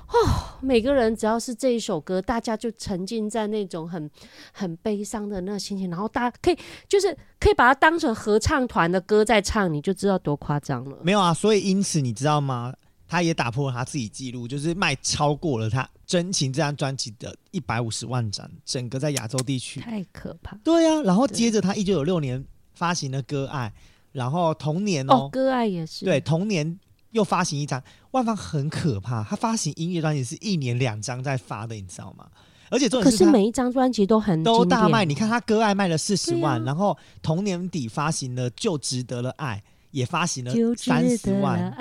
[0.08, 4.10] 哦，每个人只要是这一首歌，大家就沉浸在那种很
[4.52, 6.58] 很悲伤的那个心情，然后大家可以
[6.88, 10.98] 就是可以把它当成合唱团的歌在唱，你就知道多夸张了。
[11.02, 12.74] 没有啊，所以因此你知道吗？
[13.08, 20.56] 他也打破了他自己记录，就是卖超过了他《真情》这张专辑的一百五十万张，整个在亚洲地区太可怕。
[20.64, 22.46] 对啊，然后接着他一九九六年。
[22.80, 23.74] 发行了《割爱，
[24.14, 26.06] 然后同年哦，割爱也是。
[26.06, 26.80] 对同年
[27.12, 27.84] 又发行一张。
[28.12, 32.26] 万芳很可怕，他发行音乐专辑是一年两张在发的，你知道吗？
[32.72, 35.04] 而且重点他可是每一张专辑都很都大卖。
[35.04, 39.62] 你看他割爱卖了四十万，然后同年底发行了《就值得了爱》，
[39.92, 41.76] 也发行了三十万，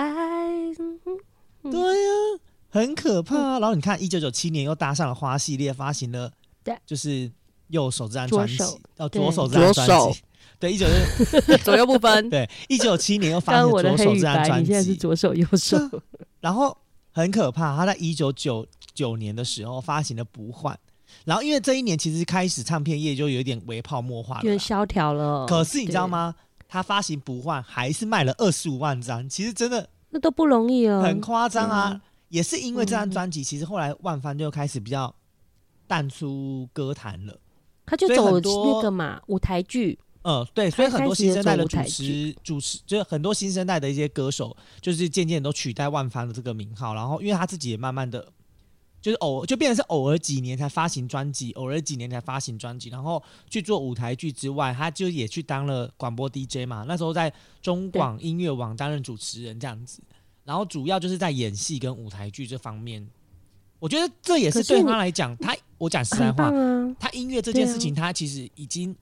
[1.63, 2.11] 对呀、
[2.71, 3.37] 很可怕。
[3.37, 6.33] 啊、然后你看，一九九七年又搭上了花系列，发行了
[6.65, 6.77] 对。
[6.85, 7.31] 就是
[7.69, 10.11] 右手这张专辑左手，哦，左手这张专左手。
[10.13, 10.23] 辑，
[10.59, 10.87] 对，一九
[11.65, 12.29] 左右不分。
[12.29, 15.79] 对一九七年又发了左手这张专你现在是辑，左手右手
[16.41, 16.77] 然后
[17.13, 20.75] 很可怕，他在一九九九年的时候发行了《不换》，
[21.25, 25.47] 然后因为这一年其实开始唱片业就有点微泡沫化了啦，有点萧条了。
[25.47, 26.11] 可是你知道对？
[26.11, 26.35] 吗？
[26.69, 31.91] 他发行《不换》还是卖了二十五万张，其实真的那都不容易了，很夸张啊！
[31.93, 35.15] 嗯也是因为这张嗯专辑，其实后来万帆就开始比较
[35.87, 37.35] 淡出歌坛了。
[37.87, 46.95] 他就走多那个嘛舞台剧，嗯，对，所以很多新生代的主持主持，就是很多新生代的一些歌手，就是渐渐都取代万帆的这个名号。
[46.95, 48.31] 然后，因为他自己也慢慢的，
[49.01, 56.85] 就是偶就变成是偶尔几年才发行专辑，偶尔几年才发行专辑，然后去做舞台剧之外，他就也去当了广播 DJ 嘛。
[56.87, 60.03] 那时候在中广音乐网担任主持人这样子，
[60.45, 63.09] 然后主要就是在演戏跟舞台剧这方面。
[63.79, 66.97] 我觉得这也是对他来讲，他我讲实在话，啊。
[66.99, 68.95] 他音乐这件事情，他其实已经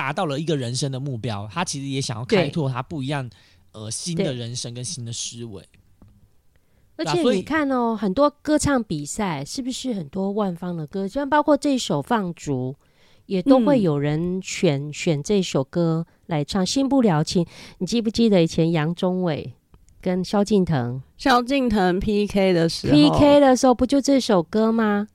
[0.00, 1.46] 达到了一个人生的目标。
[1.52, 3.28] 他其实也想要开拓他不一样
[3.72, 5.62] 呃新的人生跟新的思维。
[6.96, 12.74] 而且你看哦，很多歌唱比赛是不是很多万方的歌，像包括这一首《放逐》，
[13.26, 17.44] 也都会嗯有人选、选这首歌来唱《新不了情》。
[17.78, 19.54] 你记不记得以前杨宗纬
[20.02, 25.08] 跟萧敬腾萧敬腾 PK 的时候 PK 的时候，不就这首歌吗？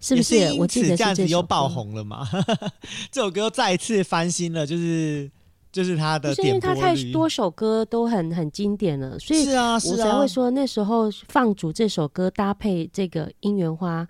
[0.00, 0.54] 是不也是？
[0.54, 2.26] 因我记得这样子又爆，红了嘛？
[3.12, 5.30] 这首歌又再一次翻新了，就是
[5.70, 6.94] 就是他的就是因为他太。
[7.12, 14.02] 多首歌都很很经典了，所以是啊，我是啊才会，说那时候放逐这首歌搭配这个《姻缘花》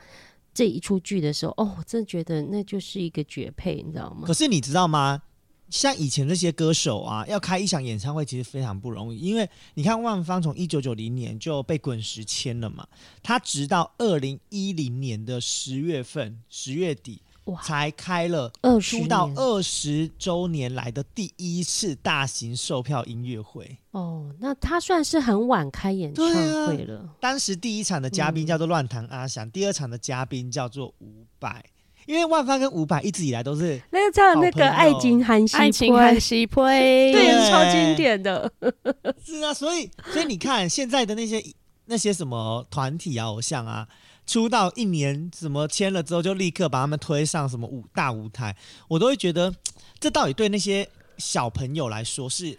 [0.54, 4.32] 这一出剧的时候，哦，我真的觉得那就是一个绝配，你知道吗可？
[4.34, 5.22] 是你知道吗？
[5.70, 12.86] 像以前那些歌手啊，要开一场演唱会其实非常不容易，因为你看万芳从一九九零年就被滚石签了嘛，
[13.22, 17.22] 他直到二零一零年的十月份十月底，
[17.62, 23.78] 才开了出道二十周年来的第一次大型售票音乐会。
[23.92, 26.26] 哦，那他算是很晚开演唱
[26.66, 27.08] 会了。
[27.20, 31.64] 当时第一场的嘉宾嗯叫做乱弹阿翔，第二场的嘉宾叫做伍佰。
[32.06, 38.50] 因为万芳跟伍佰一直以来都是那个叫那个《爱情韩西爱情坡很稀配，对，是超经典的。
[39.24, 41.42] 是啊，所以所以你看现在的那些
[41.86, 43.86] 那些什么团体啊、偶像啊，
[44.26, 48.56] 出道一年什么签了之后，就立刻把他们推上什么舞大舞台，
[48.88, 49.54] 我都会觉得
[49.98, 52.58] 这到底对那些小朋友来说是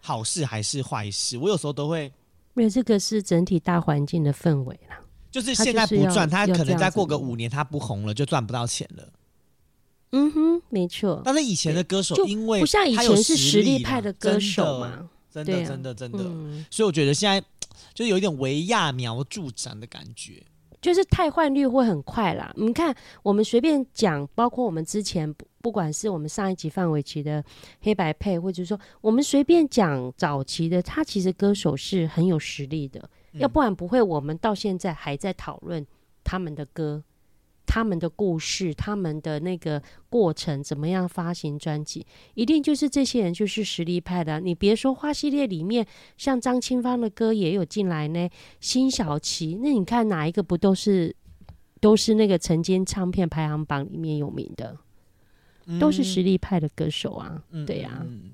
[0.00, 1.38] 好事还是坏事？
[1.38, 2.12] 我有时候都会。
[2.52, 4.98] 没有，这个是整体大环境的氛围啦。
[5.30, 9.08] 就是现在不赚，他可能再过个五年，他不红了就赚不到钱了。
[10.12, 15.08] 嗯哼，没错，但是以前的歌手，因为不像以前是实力派的歌手，嘛。
[15.30, 17.40] 真的真的真的，嗯，所以我觉得现在
[17.94, 20.42] 就有一点为揠苗助长的感觉。
[20.82, 22.52] 就是汰换率会很快啦。
[22.56, 27.44] 你看，我们随便讲，包括我们之前不不管是我们上一集范玮琪的
[27.80, 35.86] 黑白配，或者说我们随便讲早期的，他其实歌手是很有实力的，嗯要不然不会我们到现在还在讨论
[36.22, 37.02] 他们的歌。
[37.66, 51.14] 他们的故事，他们的那个过程，怎么样发行专辑，一定就是这些人就是实力派的啊、你别说花系列里面，像张清芳的歌也有进来呢，辛晓琪，那你看哪一个不都是
[51.80, 54.76] 都是那个曾经唱片排行榜里面有名的，
[55.78, 57.40] 都是实力派的歌手啊。
[57.52, 58.30] 嗯对呀、嗯嗯。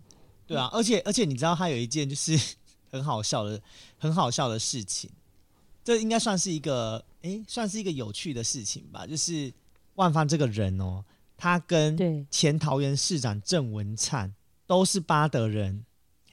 [0.47, 2.57] 对啊，而且而且你知道他有一件就是
[2.91, 3.61] 很好笑的
[3.99, 5.11] 很好笑的事情，
[5.85, 9.07] 这应该算是一个诶，算是一个有趣的事情吧。
[9.07, 9.53] 就是
[9.95, 11.05] 万芳这个人哦，
[11.37, 14.35] 他跟对，前桃园市长郑文灿
[14.67, 15.85] 都是巴德人，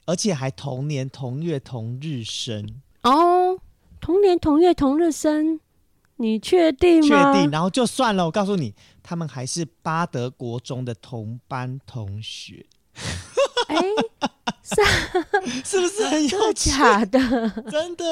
[0.06, 3.58] 而且还同年同月同日生，哦，
[4.00, 5.60] 同年同月同日生，
[6.16, 7.14] 你确定确？
[7.32, 7.50] 定。
[7.50, 12.66] 然后就算了，我告诉你，他们还是巴德国中的同班同学，
[13.68, 13.76] 哎，
[15.64, 16.70] 是不是很有趣？
[16.70, 17.20] 假的？
[17.70, 18.04] 真的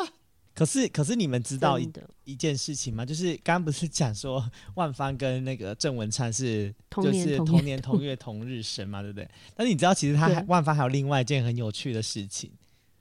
[0.00, 0.08] 啊！
[0.54, 1.88] 可是可是你们知道一
[2.24, 3.06] 一件事情吗？
[3.06, 4.44] 就是刚刚不是讲说
[4.74, 9.30] 万芳跟那个郑文灿是同就是同年同月同日生嘛，对不对？
[9.54, 12.50] 但是你知道，其实他还万芳还有另外一件很有趣的事情，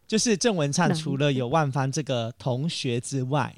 [0.05, 3.55] 就是郑文灿除了有万芳这个同学之外，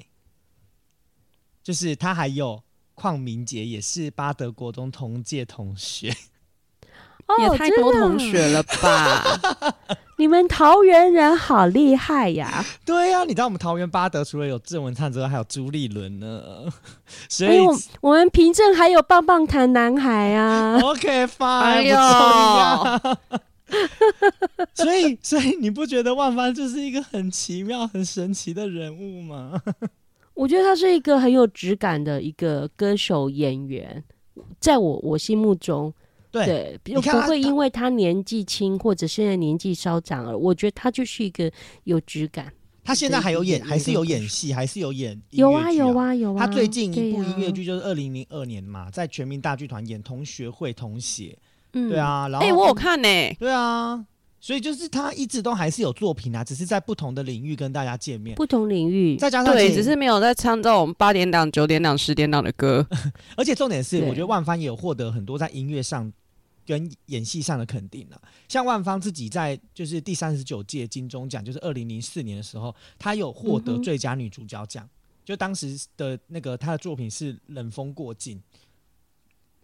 [1.62, 2.62] 就是他还有
[2.94, 6.16] 邝明杰，也是巴德国中同届同学。
[7.38, 9.40] 也太多同学了吧？
[10.16, 12.64] 你们桃园人好厉害呀！
[12.84, 16.42] 对呀、你知道我们桃园八德除了有郑文灿之外，还有朱立伦呢，
[17.28, 23.00] 所以、哎，我我们平镇还有棒棒糖男孩啊，OK fine。
[24.74, 29.62] 所以，所以你不觉得万帆就是一个很奇妙、很神奇的人物吗？
[30.34, 34.02] 我觉得他是一个很有质感的一个歌手演员，
[34.58, 35.94] 在我我心目中，
[36.30, 41.50] 对，对，你不看会因为他年纪轻或者现在年纪稍长而，我觉得他就是一个
[41.84, 42.52] 有质感。
[42.82, 51.24] 他现在还有演，还是有演戏，还是有演音有啊有啊有啊，他最近一部音乐剧就是二零零二年嘛，在全民大剧团演《同学会同写》，
[51.74, 53.08] 嗯对，啊，然后哎、我有看呢、
[53.38, 54.04] 对啊，
[54.40, 62.84] 所以就是他一直都还是有作品啊，只是在不同的领域跟大家见面，不同领域，再加上对，只是没有在唱这种八点档、九点档、十点档的歌。
[63.36, 66.10] 而且重点是，我觉得万帆也有获得很多在音乐上
[66.66, 68.20] 跟演戏上的肯定啊。
[68.48, 74.88] 像万芳自己在就是第三十九届金钟奖，就是二零零四年的时候，她有获得最佳女主角奖，
[75.24, 78.38] 就当时的那个她的作品是《冷风过境》。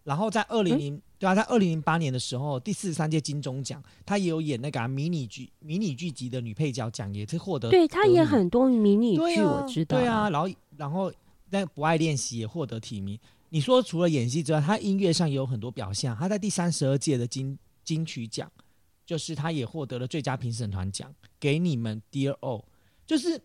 [0.03, 9.97] 然后在二零零对啊，在二零零八年的时候，第四十三届金钟奖，她也有演那个啊、迷你剧迷你剧集的女配角奖，也是获得对他得名演很多迷你剧，啊，我知道。
[9.97, 11.11] 对啊，，然后然后
[11.49, 13.19] 那不爱练习也获得提名。
[13.49, 16.17] 你说除了演戏之外，他音乐上也有很多表现啊。
[16.19, 18.51] 他在第三十二届的金金曲奖，
[19.05, 22.65] 就是他也获得了最佳评审团奖，给你们 Dear O，
[23.05, 23.41] 就是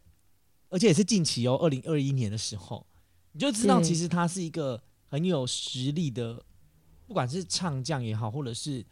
[0.68, 2.84] 而且也是近期哦，二零二一年的时候，
[3.32, 6.42] 你就知道其实他是一个很有实力的，
[7.06, 8.84] 不管是唱将也好，或者是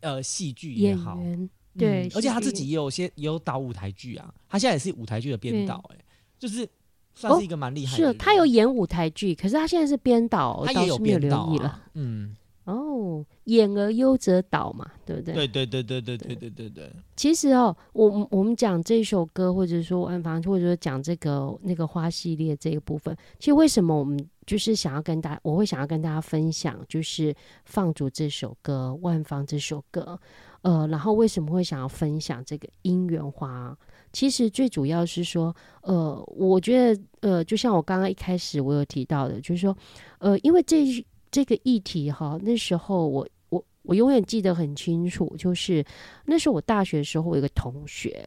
[0.00, 1.48] 呃戏剧也演好，员
[1.78, 5.96] 对嗯，而且他自己也有些也有导舞台剧啊，他现在也是舞台剧的编对导，哎，
[6.38, 6.68] 就是
[7.14, 11.68] 算是一个蛮厉害的人、是他有演舞台剧，可是他现在是编导，我他也有倒是没有编导留意了。
[11.68, 15.34] 啊，嗯，哦，演而优则导嘛，对不对？
[15.34, 27.34] 对对对对对对对对对，其实哦，我我我们讲这首歌，或者说万芳，或者说讲这个那个花系列这一部分，其实为什么我们就是想要跟大，我会想要跟大家分享，就是
[27.64, 30.18] 放逐这首歌，万芳这首歌，
[30.62, 33.76] 呃，然后为什么会想要分享这个姻缘花？
[34.12, 39.76] 其实最主要是说，呃，我觉得，呃，就像我刚刚一开始我有提到的，就是说，
[40.18, 40.84] 呃，因为这
[41.30, 45.84] 这个议题哈，那时候我我我永远记得很清楚，就是
[46.26, 48.24] 那时候我大学的时候，我有一个同学，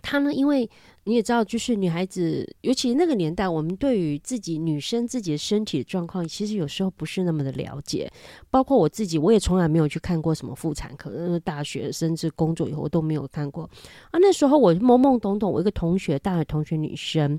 [0.00, 0.68] 他呢，因为
[1.04, 8.10] 你也知道，就是女孩子，尤其那个年代，我们对于自己女生自己的身体的状况，其实有时候不是那么的了解。
[8.50, 13.64] 包括我自己，我也从来没有去看过什么妇产科，大学甚至工作以后我都没有看过。
[14.10, 17.38] 啊，那时候我懵懵懂懂，我一个同学，大学同学女生。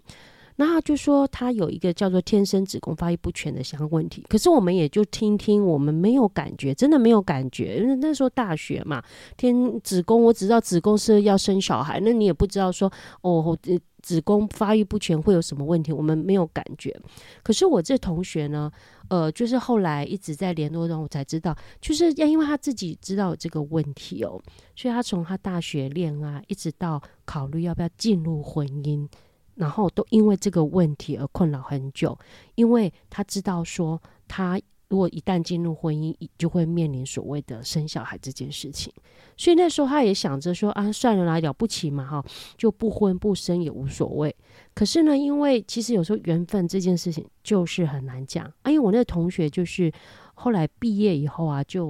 [0.58, 9.04] 那他就说他有一个叫做天生子宫发育不全的相关问题，可是我们也就听听，我们没有感觉，真的没有感觉，因为那时候大学嘛，
[9.36, 12.92] 天子宫我只知道子宫是要生小孩，那你也不知道说
[13.22, 16.96] 哦，呃子宫发育不全会有什么问题，我们没有感觉。
[17.42, 18.72] 可是我这同学呢，
[19.10, 24.40] 呃，就是后来一直在联络中，我才知道，就是要因为他自己知道这个问题哦，
[24.76, 29.10] 所以他从他大学恋爱一直到考虑要不要进入婚姻。
[29.56, 32.18] 然后都因为这个问题而困扰很久，
[32.56, 38.94] 因为他知道说，他如果一旦进入婚姻，就会面临所谓的生小孩这件事情。
[39.38, 42.26] 所以那时候他也想着说啊，算了啦，了不起嘛，哈，
[42.58, 44.36] 就不婚不生也无所谓。
[44.74, 48.72] 可是呢，因为其实有时候缘分这件事情就是很难讲啊。
[48.72, 49.92] 因为我那个同学就是
[50.36, 51.88] 后来毕业以后啊，就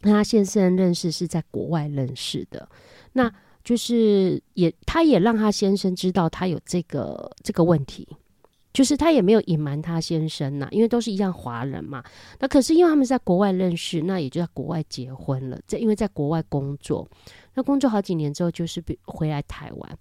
[0.00, 2.68] 跟他先生认识是在国外认识的，
[3.14, 3.32] 那。
[3.62, 8.08] 就是也，他也让他先生知道他有这个这个问题，
[8.72, 12.02] 就是他也没有隐瞒他先生呐、因为都是一样华人嘛。
[12.38, 17.06] 那可是因为他们在国外认识，那也就在国外结婚了，在因为在国外工作，
[17.54, 19.98] 那工作好几年之后，就是比回来台湾。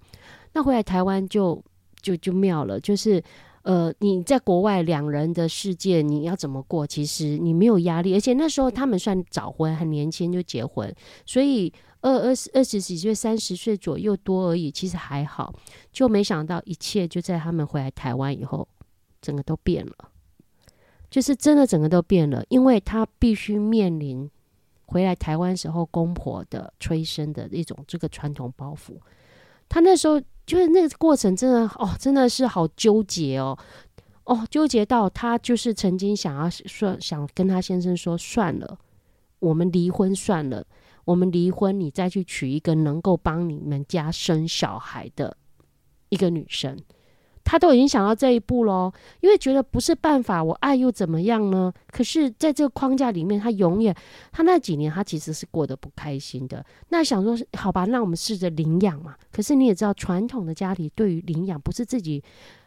[0.53, 1.61] 那回来台湾就
[2.01, 3.21] 就就妙了，就是
[3.63, 6.87] 呃，你在国外两人的世界你要怎么过？
[6.87, 10.95] 其实你没有压力，而且那时候他们算早婚，很年轻就结婚，
[11.25, 11.73] 所以。
[12.01, 15.53] 二二十二十几岁、三十岁左右多而已，其实还好。
[15.91, 18.67] 就没想到一切就在他们回来台湾以后，
[19.21, 19.93] 整个都变了，
[21.09, 24.29] 就是真的整个都变了，因为他必须面临
[24.85, 28.93] 回来台湾时候公婆的催生的一种这个传统包袱。
[29.67, 33.57] 他那时候就是那个过程，真的哦，真的是好纠结哦，
[34.23, 38.79] 哦，纠结到他就是曾经想要说，想跟他先生说，算了，
[39.39, 40.65] 我们离婚算了。
[41.09, 45.35] 我们离婚，你再去娶一个能够帮你们家生小孩的
[46.09, 46.77] 一个女生。
[47.43, 51.73] 他都已经想到这一步喽，因为觉得不是办法，我爱又怎么样呢？
[51.91, 53.95] 可是在这个框架里面，他永远
[54.31, 56.63] 他那几年他其实是过得不开心的。
[56.89, 59.15] 那想说，好吧，那我们试着领养嘛。
[59.31, 62.23] 可是你也知道，传统的家里对于领养不是自己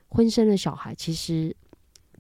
[0.09, 1.55] 婚生的小孩，其实。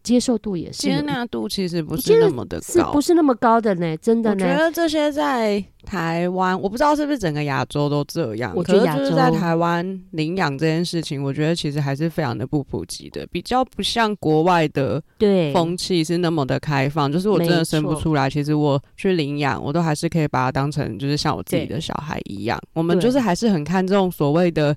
[0.02, 3.96] 接受度也是接纳度其实不是那么的高，是不是那么高的呢？
[3.98, 4.44] 真的呢？
[4.44, 8.52] 我觉得这些在台湾，我不知道是不是整个亚洲都这样。
[8.56, 17.10] 我觉得就是在台湾领养这件事情，我觉得其实还是非常的不普及的，比较不像国外的对风气是那么的开放。
[17.10, 22.60] 就是我真的生不出来，其实我去领养，我都还是可以把它当成就是像我自己的小孩一样。
[22.74, 24.76] 我们就是还是很看重所谓的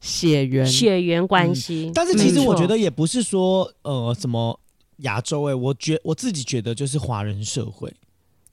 [0.00, 1.90] 血缘血缘关系。
[1.94, 4.58] 但是其实我觉得也不是说呃什么。
[5.02, 7.92] 亚洲哎，我觉我自己觉得就是华人社会，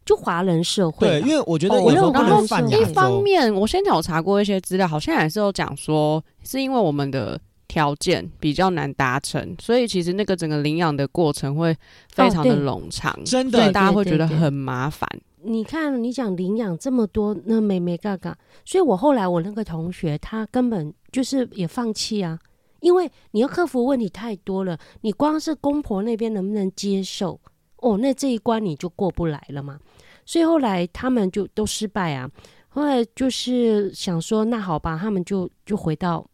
[0.05, 1.07] 就华人社会。
[1.07, 11.75] 对，因为我觉得有时候不能泛一方面，我先前有查过一些资料，好像还是有讲说，是因为我们的条件比较难达成，所以其实那个整个领养的过程会
[12.11, 15.07] 非常的冗长，真的，所以大家会觉得很麻烦。
[15.41, 22.37] 你看，你讲领养这么多，那美美嘎嘎，所以我后来我那个同学他根本就是也放弃啊。
[22.81, 27.39] 因为你要克服问题太多了，你光是公婆那边能不能接受
[27.77, 27.97] 哦？
[27.97, 29.79] 那这一关你就过不来了嘛。
[30.25, 32.29] 所以后来他们就都失败啊。
[32.67, 36.25] 后来就是想说，那好吧，他们就就回到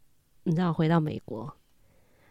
[0.43, 1.51] 你知道回到美国，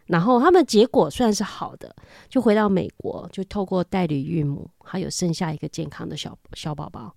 [0.07, 1.97] 然后他们结果算是好的，
[2.29, 7.15] 就回到美国，就透过代理孕母，还有生下一个健康的小小宝宝。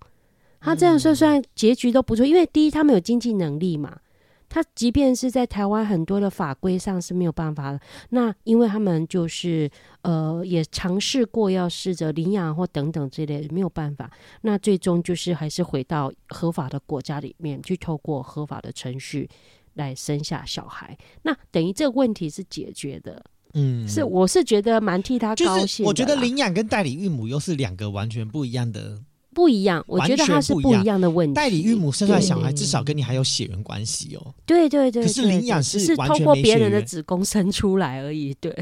[0.60, 3.98] 他这样说，虽然结局都不错，因为第一他们有经济能力嘛。
[4.48, 7.80] 他即便是在台湾很多的法规上是没有办法的，
[8.10, 9.70] 那因为他们就是
[10.02, 14.10] 呃也尝试过要试着领养或等等之类，没有办法，
[14.42, 19.28] 那最终就是还是回到合法的国家里面去，透过合法的程序
[19.74, 23.22] 来生下小孩，那等于这个问题是解决的。
[23.54, 25.86] 嗯，是我是觉得蛮替他高兴。
[25.86, 29.02] 我觉得领养跟代理孕母又是两个完全不一样的。
[29.38, 31.32] 不一样，我觉得它是不一样的问题。
[31.32, 34.34] 代理孕母生出来小孩，至少跟你还有血缘关系哦。
[34.44, 38.34] 对对对，可是领养是通过别人的子宫生出来而已。
[38.34, 38.52] 对，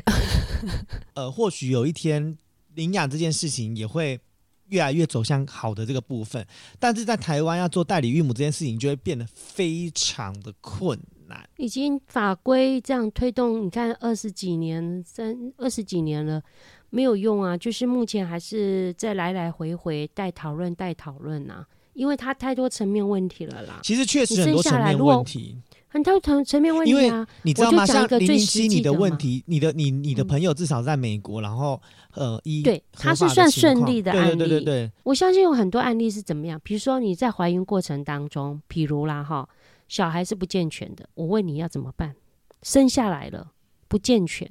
[1.16, 2.36] 呃，或许有一天
[2.74, 4.20] 领养这件事情也会
[4.66, 6.46] 越来越走向好的这个部分，
[6.78, 11.48] 但是在台湾要做代理孕母这件事情，就会变得非常的困难。
[11.56, 16.42] 已经法规这样推动，你看二十几年、三二十几年了。
[16.90, 21.64] 没有用啊，就是目前还是在来来回回待讨论、待讨论呐，
[21.94, 23.80] 因为它太多层面问题了啦。
[23.82, 25.56] 其实确实很多层面问题，
[25.88, 27.26] 很多层层面问题啊。
[27.42, 27.84] 你知道吗？
[27.84, 31.80] 像零零七，你的问题，你的你你的朋友至少在美国，然后
[32.14, 34.36] 呃，一对他是算顺利的案例。
[34.36, 36.60] 对对对对，我相信有很多案例是怎么样？
[36.62, 39.48] 比如说你在怀孕过程当中，譬如啦哈，
[39.88, 42.14] 小孩是不健全的，我问你要怎么办？
[42.62, 43.52] 生下来了
[43.88, 44.48] 不健全，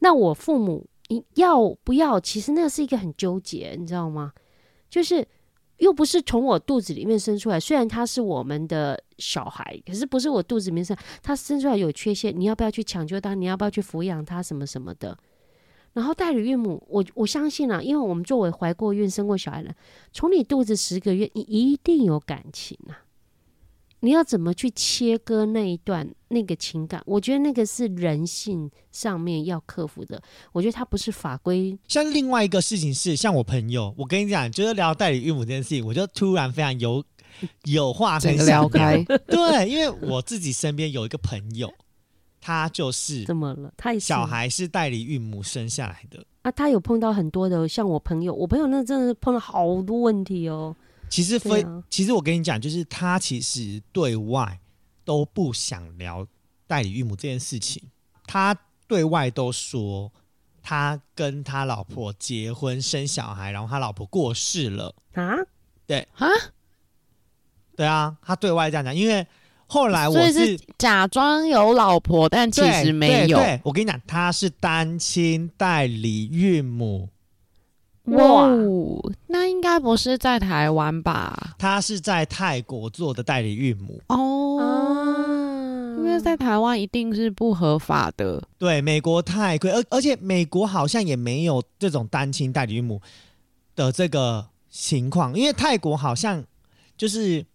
[0.00, 0.86] 那我父母。
[1.12, 2.18] 你要不要？
[2.18, 4.32] 其实那是一个很纠结，你知道吗？
[4.88, 5.26] 就是
[5.76, 13.34] 又不是从我肚子里面生出来，虽然他是我们的小孩，可是不是我肚子里面生，他生出来有缺陷，你要不要去抢救他？
[13.34, 14.42] 你要不要去抚养他？
[14.42, 15.18] 什么什么的？
[15.92, 19.74] 然后代理孕母，我我相信啊，因为我们作为怀过孕、生过小孩的，
[20.12, 23.04] 从你肚子十个月，你一定有感情啊。
[24.04, 27.00] 你要怎么去切割那一段那个情感？
[27.06, 30.20] 我觉得那个是人性上面要克服的。
[30.50, 31.78] 我觉得它不是法规。
[31.86, 37.02] 像另外一个事情是，像我朋友，我跟你讲，就是聊代理孕母这件事情，我就突然非常有
[37.66, 39.04] 有话可以聊开。
[39.04, 41.72] 对，因为我自己身边有一个朋友，
[42.40, 43.72] 他就是怎么了？
[43.76, 46.50] 他小孩是代理孕母生下来的啊。
[46.50, 50.74] 他有碰到很多的，像我朋友，我朋友那真的是碰了好多问题哦。
[51.12, 54.58] 其实非，其实我跟你讲，就是他其实对外
[55.04, 56.26] 都不想聊
[56.66, 57.82] 代理孕母这件事情。
[58.26, 58.56] 他
[58.88, 60.10] 对外都说
[60.62, 65.34] 他跟他老婆结婚生小孩，然后他老婆过世了啊？
[65.86, 66.26] 对啊，
[67.76, 68.96] 对啊，他对外这样讲。
[68.96, 69.26] 因为
[69.66, 73.38] 后来我是假装有老婆，但其实没有。
[73.64, 77.10] 我跟你讲，他是单亲代理孕母。
[78.06, 78.48] 哇，
[79.28, 81.54] 那应该不是在台湾吧？
[81.56, 84.58] 他是在泰国做的代理孕母哦，
[85.98, 88.42] 因为在台湾一定是不合法的。
[88.58, 93.00] 对，美国太贵，而而且美国好像也没有这种单亲代理孕母
[93.76, 96.42] 的这个情况，因为泰国好像
[96.96, 97.46] 就是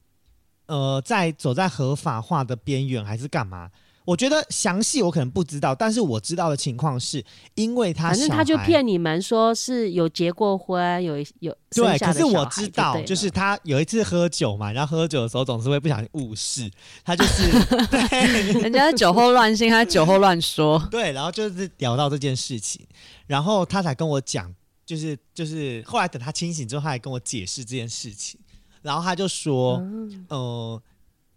[0.67, 3.69] 呃在走在合法化的边缘，还是干嘛？
[4.07, 7.21] 我觉得详细我可能不知道，但是我知道的情况是
[7.55, 16.71] 因为他反正他就骗你们说是有结过婚，有有对，可是我知道，就是他有一次喝酒嘛，然后喝酒的时候总是会不小心误事，
[17.03, 17.51] 他就是
[17.91, 22.87] 对，人家酒后乱性，他酒后乱说， 对，然后就是聊到这件事情，
[23.25, 24.55] 然后他才跟我讲，
[24.85, 28.39] 就是就是后来等他清醒之后，他还跟我解释这件事情，
[28.81, 29.85] 然后他就说，
[30.29, 30.81] 呃，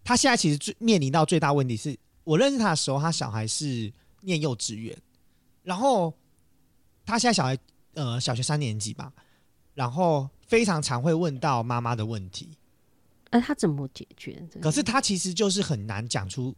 [0.04, 1.96] 他现在其实最面临到最大问题是。
[2.30, 4.96] 我认识他的时候，他小孩是念幼稚园，
[5.64, 6.14] 然后
[7.04, 7.58] 他现在小孩
[7.94, 9.12] 呃小学三年级吧，
[9.74, 12.50] 然后非常常会问到妈妈的问题，
[13.30, 14.40] 哎，他怎么解决？
[14.62, 16.54] 可是他其实就是很难讲出，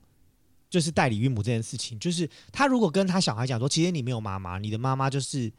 [0.69, 1.99] 就是代理孕母这件事情。
[1.99, 5.51] 就是他如果跟他小孩讲说，其实你没有妈妈，你的妈妈就是，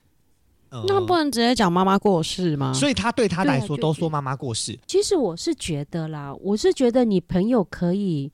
[0.70, 2.72] 那不能直接讲妈妈过世吗？
[2.72, 4.78] 所以他对他来说都说妈妈过世。
[4.86, 8.32] 其实我是觉得啦，我是觉得你朋友可以。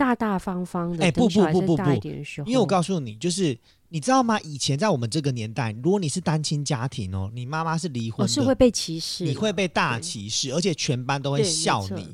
[0.00, 1.82] 大大方方的，哎，不不不不不，
[2.46, 3.54] 因为我告诉你，就是
[3.90, 4.40] 你知道吗？
[4.40, 12.06] 以前在我们这个年代，如果你是单亲家庭哦，你妈妈是离婚，是会被歧视，你会被大歧视，而且全班都会笑你。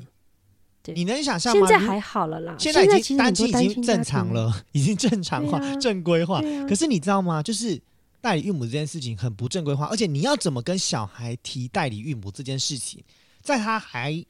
[0.95, 1.69] 你能想象吗？
[1.69, 6.41] 现在还好了啦，现在已经单亲已经正常了， 已经正常化、正规化。
[6.69, 7.41] 可是你知道吗？
[7.41, 7.81] 就是
[8.21, 13.01] 代理孕母这件事情很不正规化，而且你要怎么跟小孩提代理孕母这件事情，
[13.43, 14.25] 在他还。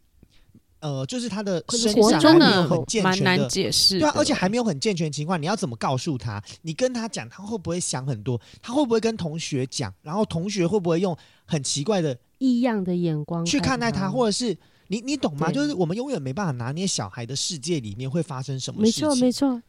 [0.87, 6.41] 呃，就是他的生长真的很健全的，对啊，而且还没有很健全的情况，你要怎么告诉他？
[6.63, 8.41] 你跟他讲，他会不会想很多？
[8.63, 9.93] 他会不会跟同学讲？
[10.03, 14.09] 然后同学会不会用很奇怪的异样的眼光去看待他？
[14.09, 14.57] 或者是
[14.87, 15.51] 你你懂吗？
[15.51, 19.09] 就是我们永远没办法拿捏小孩的世界里面会发生什么事情。
[19.09, 19.63] 没错，没错。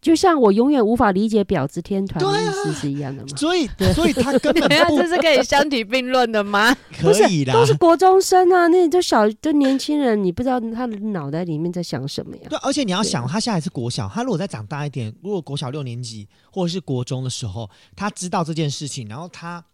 [0.00, 3.28] 就像我永远无法理解婊子天团的意思是一样的吗？
[3.36, 6.72] 所以，所以他根本 这是可以相提并论的吗？
[6.96, 12.42] 可以啦，都是国中生啊，那都小，都年轻人，你不知道他的脑袋里面在想什么呀？
[12.48, 19.64] 对，而且你要想，他现在是国小，他如果再长大一点，如果国小六年级或者是国中的时候，他知道这件事情，然后他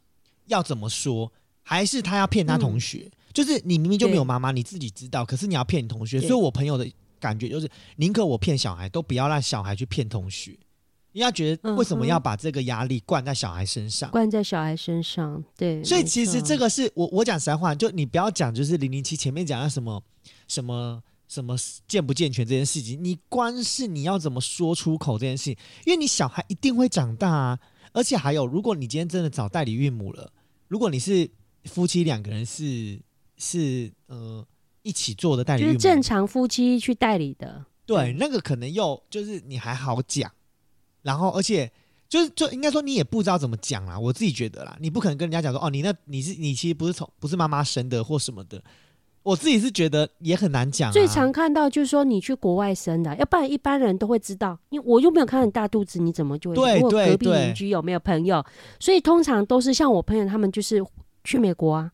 [0.47, 1.31] 要怎么说？
[1.63, 3.11] 还是他要骗他同学？
[3.35, 6.19] 就是你明明就没有妈妈，你自己知道，可是你要骗你同学。
[6.19, 6.91] 所以我朋友的。
[7.25, 7.67] 感觉就是，
[7.97, 10.51] 宁可我骗小孩，都不要让小孩去骗同学，
[11.13, 14.11] 因为他觉得为什么要把这个压力灌在小孩身上？
[14.11, 15.83] 灌在小孩身上，对。
[15.83, 20.03] 所以其实这个是我我讲实在话，就你不要讲，就是零零七前面讲的什么
[20.47, 21.57] 什么什么
[21.89, 25.57] 健不健全这件事情，你光是你要怎么说出口这件事情，
[25.87, 27.59] 因为你小孩一定会长大啊，
[27.95, 30.31] 而且还有，如果你今天真的找代理孕母了，
[30.69, 31.31] 如果你是
[31.65, 33.01] 夫妻两个人是
[33.39, 34.47] 是呃。
[34.85, 37.65] 一起做的代理，就是正常夫妻去代理的。
[37.85, 40.31] 对，那个可能又就是你还好讲，
[41.03, 41.71] 然后而且
[42.09, 43.99] 就是就应该说你也不知道怎么讲啦。
[43.99, 48.63] 我自己觉得啦，你不可能跟人家讲说哦，你那你是你其实不是从不是妈妈生的或什么的。
[49.23, 50.93] 我自己是觉得也很难讲。
[50.93, 54.59] 最常看到就是说你去国外生的，要不然一般人都会知道。
[54.69, 56.57] 因为我又没有看到你大肚子，你怎么就会？
[56.57, 58.45] 对对隔壁邻居有没有朋友？
[58.79, 60.85] 所以通常都是像我朋友他们就是
[61.25, 61.91] 去美国啊。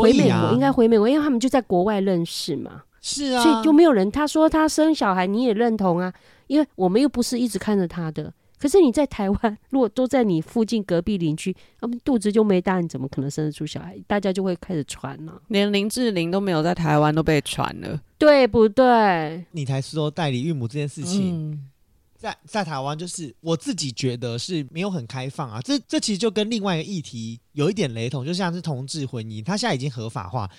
[0.00, 2.82] 回美国应该回美国，因为他们就在国外认识嘛。
[3.00, 4.10] 是啊，所以就没有人。
[4.12, 6.12] 他说他生小孩，你也认同啊？
[6.48, 8.32] 因为我们又不是一直看着他的。
[8.58, 13.98] 可是你在台湾，如果都在你附近隔壁邻居，他们肚子就没大，你怎么可能生得出小孩？
[14.06, 15.40] 大家就会开始传了。
[15.48, 19.46] 连林志玲都没有在台湾都被传了，对不对？
[19.52, 21.58] 你才说代理孕母这件事情。
[22.20, 25.58] 在在台湾，就是我自己觉得是没有很开放啊。
[25.62, 30.50] 这这其实就跟另外一个议题有一点雷同，就像是同志婚姻，它现在已经合法化。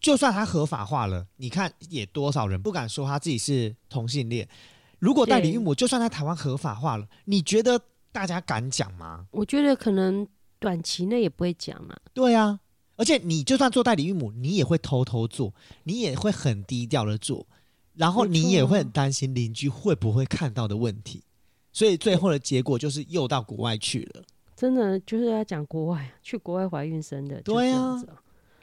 [0.00, 4.48] 就算它合法化了，你看也多少人不敢说他自己是同性恋。
[5.00, 7.78] 如果代理孕母，就算在台湾合法化了，你觉得
[8.12, 9.26] 大家敢讲吗？
[9.32, 10.24] 我觉得可能
[10.60, 11.96] 短期内也不会讲嘛。
[12.14, 12.60] 对啊，
[12.94, 15.52] 而且你就算做代理孕母，你也会偷偷做，
[15.82, 17.44] 你也会很低调的做。
[18.00, 21.22] 然后你也会很担心邻居会不会看到的问题，
[21.70, 24.22] 所以最后的结果就是又到国外去了。
[24.56, 27.42] 真的就是要讲国外，去国外怀孕生的。
[27.42, 28.02] 对啊，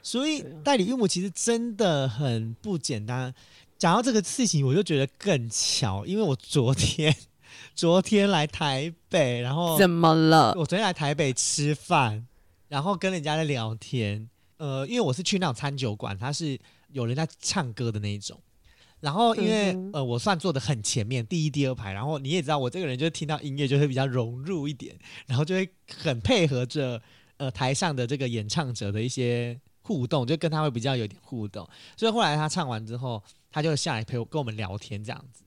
[0.02, 3.32] 所以代理孕母其实真的很不简单。
[3.78, 7.14] 讲到这个事情，我就觉得更巧，因为我昨天
[7.76, 10.52] 昨天来台北，然后怎么了？
[10.58, 12.26] 我昨天来台北吃饭，
[12.66, 14.28] 然后跟人家在聊天。
[14.56, 16.58] 呃，因为我是去那种餐酒馆，他是
[16.90, 18.36] 有人在唱歌的那一种。
[19.00, 21.92] 然后因为呃我算坐的很前面，第一、第二排。
[21.92, 24.96] 然后你也知道我这个人就是听到音乐就会比较融入一点，
[25.26, 27.00] 然后就会很配合着
[27.36, 31.68] 呃台上的这个演唱者的一些互动，就跟他会比较有点互动。
[31.96, 35.44] 所以后来他唱完之后，他就下来陪我跟我们聊天这样子。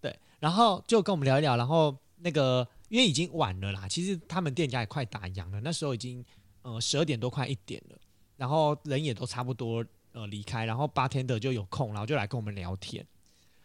[0.00, 1.56] 对，然后就跟我们聊一聊。
[1.56, 6.24] 然后那个因为已经晚了啦，其实他们店家也快打烊了，那时候已经
[6.62, 7.96] 呃十二点多快一点了，
[8.36, 9.84] 然后人也都差不多。
[10.14, 13.04] 呃，离开，然后八天的就有空，然后就来跟我们聊天，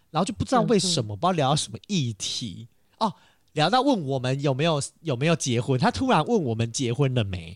[0.10, 3.14] 然后就不知道为什么，不知道聊到什么议题哦，
[3.54, 7.56] 聊到问我们有没有有没有结婚，他突然问我们结婚了没？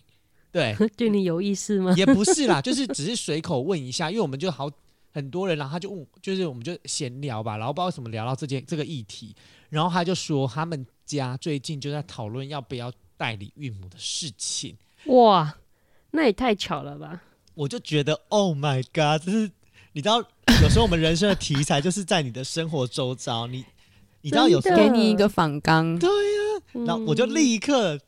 [0.52, 1.92] 对， 对你有意思吗？
[1.96, 4.70] 也不是啦，就是 只是随口问一下，因为我们就好
[5.12, 9.34] 很多人，然后他就问，就是我们就闲聊吧，然后不知道怎么聊到这件这个议题，
[9.70, 14.76] 然后他就说他们家最近就在讨论要不要代理孕母的事情。
[15.06, 15.56] 哇，
[16.12, 17.20] 那也太巧了吧！
[17.54, 19.50] 我就觉得，Oh my God，就是
[19.92, 20.18] 你知道，
[20.62, 23.64] 有时候我们人生的题材就是在你的生活周遭，你
[24.20, 27.98] 你知道有时候给你一个反纲，对呀，然后我就立刻。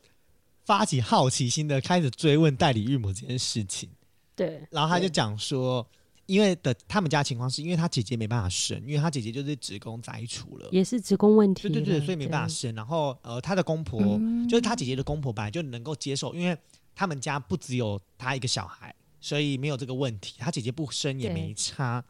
[0.67, 3.87] 发起好奇心的开始追问代理孕母这件事情，
[4.35, 5.87] 对，然后他就讲说，
[6.25, 12.75] 因为的他们家情况是因为他姐姐没办法生，因为他姐姐就是子宫摘除了，也是子宫问题，对对对，所以没办法生。
[12.75, 14.19] 然后呃，他的公婆
[14.49, 16.57] 就是他姐姐的公婆，本来就能够接受，因为
[16.93, 18.93] 他们家不只有他一个小孩，
[19.27, 20.35] 所以没有这个问题。
[20.37, 22.03] 他姐姐不生也没差。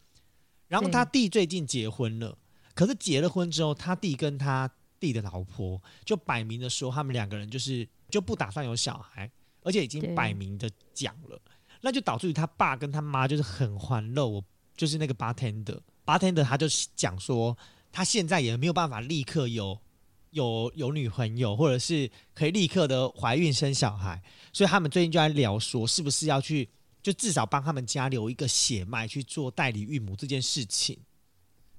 [0.67, 2.37] 然后他弟最近结婚了，
[2.73, 7.87] 可是结了婚之后，他弟跟他弟的老婆就摆明的说，他们两个人就是。
[8.09, 9.29] 就不打算有小孩，
[9.63, 11.37] 而且已经摆明的讲了，
[11.81, 14.25] 那就导致于他爸跟他妈就是很欢乐。
[14.25, 14.41] 我
[14.77, 16.65] 就是那个 bartender，bartender 他就
[16.95, 17.57] 讲说，
[17.91, 19.77] 他现在也没有办法立刻有
[20.29, 26.69] 有有女朋友，或者是可以立刻的怀孕生小孩，所以他们最近就在聊说，是不是要去
[27.07, 30.99] 就至少帮他们家留一个血脉去做代理孕母这件事情。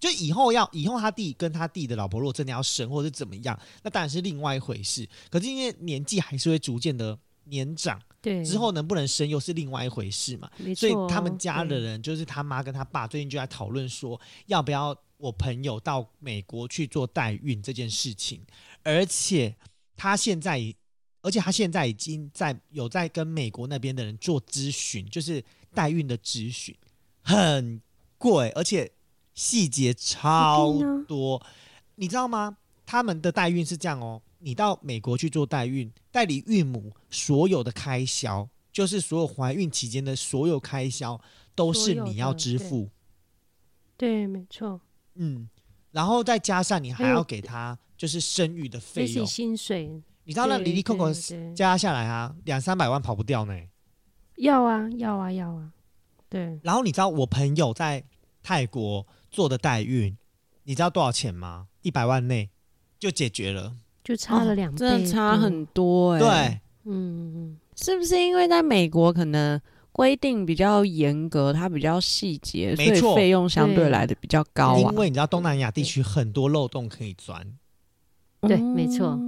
[0.00, 5.06] 就以后要以后他弟跟他弟的老婆如果真的要生或者怎么样，那当然是另外一回事。
[5.28, 10.50] 可是因为年纪还是会逐渐的年长，对，之后能不能生又是另外一回事嘛。
[10.74, 18.40] 所以他们家的人就是他妈跟他爸最近就在讨论说，要不要我朋友到美国去做代孕这件事情。
[18.82, 19.54] 而且
[19.94, 20.74] 他现在，
[21.28, 26.74] 而且他现在已经在有在跟美国那边的人做咨询，就是代孕的咨询，
[27.22, 27.80] 很
[28.16, 28.90] 贵，而且。
[29.34, 30.76] 细节超
[31.06, 31.40] 多，
[31.94, 32.56] 你知道吗？
[32.84, 41.20] 他们的代孕是这样哦，你到美国去做代孕，代理孕母所有的开销，就是所有怀孕期间的所有开销，
[41.54, 42.90] 都是你要支付。
[43.96, 44.80] 对，没错。
[45.14, 45.48] 嗯，
[45.92, 50.02] 然后再加上你还要给他就是生育的费用、薪水。
[50.28, 51.10] 你知道那离离扣扣
[51.56, 53.58] 加下来啊，两三百万跑不掉呢。
[54.36, 55.72] 要啊，要啊，要啊。
[56.28, 56.60] 对。
[56.62, 58.04] 然后你知道我朋友在
[58.42, 59.04] 泰国。
[59.30, 60.16] 做的代孕，
[60.64, 61.66] 你知道多少钱吗？
[61.82, 62.48] 一百万内
[62.98, 66.18] 就解决了，就差了两倍，真的差很多哎。
[66.18, 66.60] 对，
[66.90, 69.60] 嗯，是不是因为在美国可能
[69.92, 74.78] 规定比较严格，它比较细节，所以费用相对来的比较高啊？
[74.78, 77.46] 因为你知道东南亚地区很多漏洞可以钻，
[78.40, 79.20] 对，没错。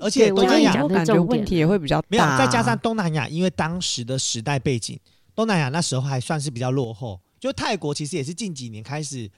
[0.00, 4.98] 而且东南亚感觉问题也会比较大，再加上东南亚，因为当时的时代背景，
[5.34, 7.20] 东南亚那时候还算是比较落后。
[7.38, 9.30] 就泰国其实也是近几年开始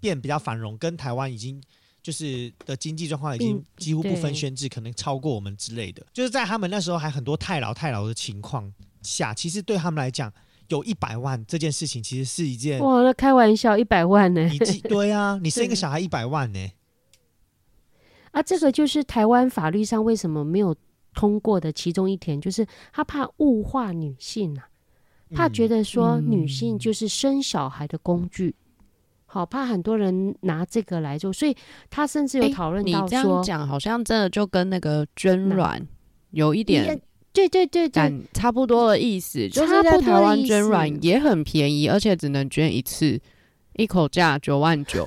[0.00, 1.62] 变比较繁荣，跟台湾已经
[2.02, 6.06] 就是的经济状况已经几乎不分轩制，可能超过我们之类的。
[6.12, 10.32] 就是在他们那时候还很多太老太老的情况下，其实对他们来讲，
[10.68, 14.48] 有一百万这件事情其实是一件哇，那开玩笑，一百万呢？
[14.48, 16.68] 你对啊，你生一个 小孩一百万呢？
[18.38, 20.74] 啊，这个就是台湾法律上为什么没有
[21.14, 24.68] 通过的其中一点，就是他怕物化女性啊。
[25.34, 28.54] 怕觉得说女性就是生小孩的工具，
[29.26, 31.54] 好怕很多人拿这个来做，所以
[31.90, 35.86] 他甚至有讨论到说，你这样讲好像真的就跟那个捐卵
[36.30, 36.98] 有一点，
[37.34, 43.20] 对对对对，差不多的意思，就是在台湾捐卵也很便宜，而且只能捐一次，
[43.74, 45.06] 一口价九万九，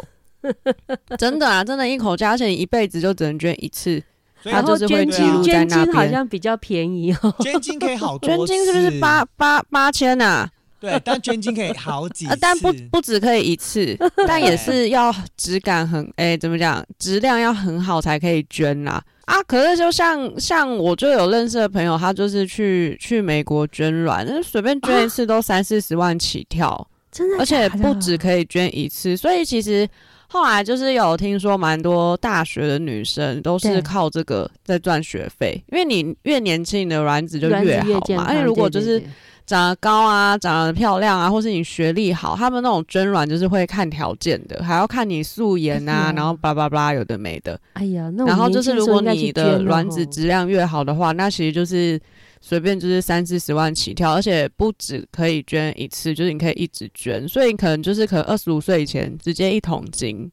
[1.18, 4.02] 真的啊，真的，一口价，而且一辈子就只能捐一次。
[4.44, 7.36] 然后捐金，捐金好像比较便宜哦。
[7.42, 10.48] 捐金可以好多，捐金是不是八八八千呐？
[10.80, 13.96] 对，但捐金可以好几次， 但不不只可以一次，
[14.28, 16.84] 但也是要质感很哎，怎么讲？
[16.98, 19.00] 质量要很好才可以捐啦。
[19.26, 19.44] 啊！
[19.44, 29.88] 可是就像像我就有认识的朋友，他就是去去美国捐卵，那随便捐一次都三四十万起跳，真的，而且不止可以捐一次，所以其实。
[30.32, 38.26] 后来就是有听说，蛮多大学的女生都是靠这个在赚学费，因为你越年轻，你的卵子就越好嘛。
[38.30, 39.04] 而且如果就是
[39.46, 47.60] 长得高啊、长得漂亮啊，或是你学历好，他们那种捐卵就是会看条件的，还要看你素颜啊，然后叭叭叭有的没的。
[47.74, 52.00] 哎呀，那然后就是如果你的卵子质量越好的话，那其实就是。
[52.42, 60.30] 随便就是三四十万起跳，而且不止可以捐一次，就是你可以一直捐，所以你可能就是可能二十五岁以前直接一桶金。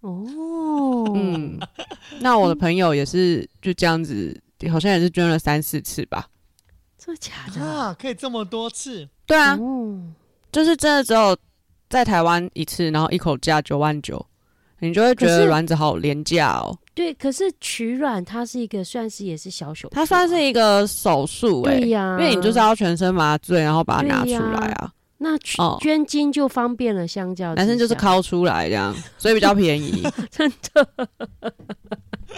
[0.00, 1.58] 哦，嗯，
[2.20, 6.28] 那我的朋友也是就这样子，好像也是捐了三四次吧？
[6.96, 7.96] 真的假的啊？
[7.98, 9.08] 可以这么多次？
[9.26, 9.58] 对啊，
[10.52, 11.36] 就是真的只有
[11.88, 14.24] 在台湾一次，然后一口价九万九，
[14.80, 16.76] 你就会觉得卵子好廉价哦。
[16.94, 24.92] 对，可是取卵它是一个算是也是小手术，它算是一个手术哎，对呀，因为你就是要全身麻醉，然后把它拿出来啊。
[25.22, 25.36] 那
[25.80, 30.88] 捐精就方便了，相较男生就是抠出来这样， 所以比较便宜， 真的，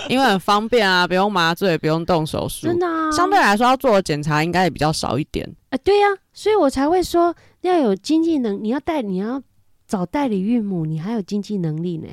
[0.08, 5.48] 因为很方便啊，不用麻醉，不用动手术，真的，相对来说要做的检查应该也比较少一点。
[5.70, 9.40] 啊，对呀，所以我才会说要有经济能，你要带，你要
[9.86, 12.08] 找代理孕母，你还有经济能力呢。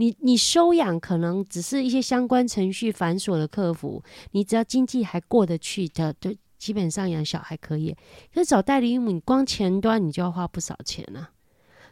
[0.00, 7.92] 你你收养可能只是一些相关程序繁琐的客服，你只要经济还过得去的，就基本上养小孩可以。
[8.32, 11.30] 可是找代理母，你光前端你就要花不少钱啊。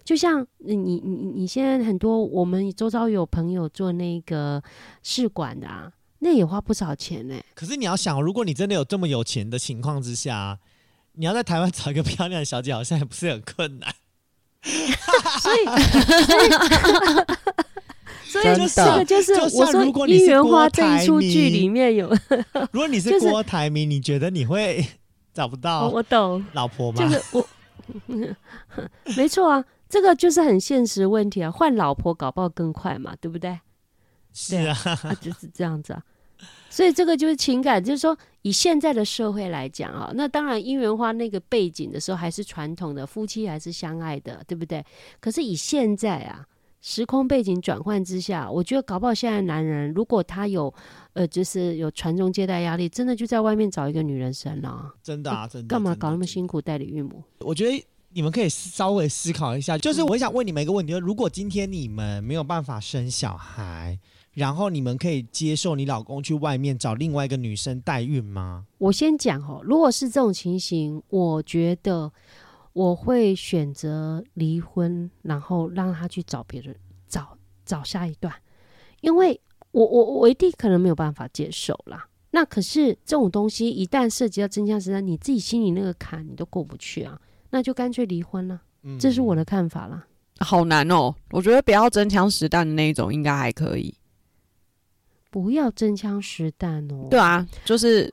[0.05, 4.63] 就像你你你现在很多我们周遭有朋友做那个
[5.03, 5.91] 试管的啊，
[6.21, 7.35] 那也花不少钱呢。
[7.55, 10.61] 可是你要想，如果你真的有这么有钱的情况之下，
[11.15, 13.93] 你要在台湾找一个漂亮的小姐，好像也不是很困难。
[14.63, 15.65] 所以，
[16.25, 16.49] 所以。
[18.29, 22.09] 所以这个就是我说《姻缘花》这一出剧里面有。
[22.72, 24.85] 如果你是郭台铭，你觉得你会
[25.33, 25.89] 找不到？
[25.89, 26.99] 我懂老婆吗？
[27.01, 27.49] 就是我，
[29.16, 31.51] 没错啊，这个就是很现实问题啊。
[31.51, 33.59] 换老婆搞不好更快嘛，对不对？
[34.33, 34.77] 是啊，
[35.20, 36.03] 就是这样子啊。
[36.68, 44.85] 所以这个就是情感，就是说以现在的社会来讲啊，那当然《姻缘花》那个背景的时候还是传统的夫妻还是相爱的，对不对？
[45.20, 46.45] 可是以现在啊。
[46.89, 50.72] 时空背景转换之下，我觉得搞不好现在男人如果他有，
[51.14, 54.95] 呃，就是有传宗接代压力，真的就在外面找一个女人生了。
[55.03, 55.66] 真的啊，真的。
[55.66, 57.20] 干嘛搞那么辛苦代理孕母？
[57.41, 63.99] 我觉得你们可以稍微思考一下，就是我想问你们一个问题：，如果今天你们没有办法生小孩，
[64.34, 68.64] 然后你们可以接受你老公去外面找另外一个女生代孕吗？
[68.78, 72.12] 我先讲哦，如果是这种情形，我觉得。
[72.77, 76.77] 我会选择离婚，然后让他去找别人，
[77.09, 78.31] 找找下一段，
[79.01, 82.07] 因为我我我一定可能没有办法接受啦。
[82.33, 87.18] 那可是这种东西一旦涉及到真枪实弹，你自己心里那个坎你都过不去啊，
[87.49, 88.61] 那就干脆离婚了。
[89.01, 90.07] 这是我的看法啦。
[90.41, 93.95] 好难哦，我觉得不要真枪实弹的那一种应该还可以。
[95.31, 97.09] 不要真枪实弹哦。
[97.11, 98.12] 对啊，就是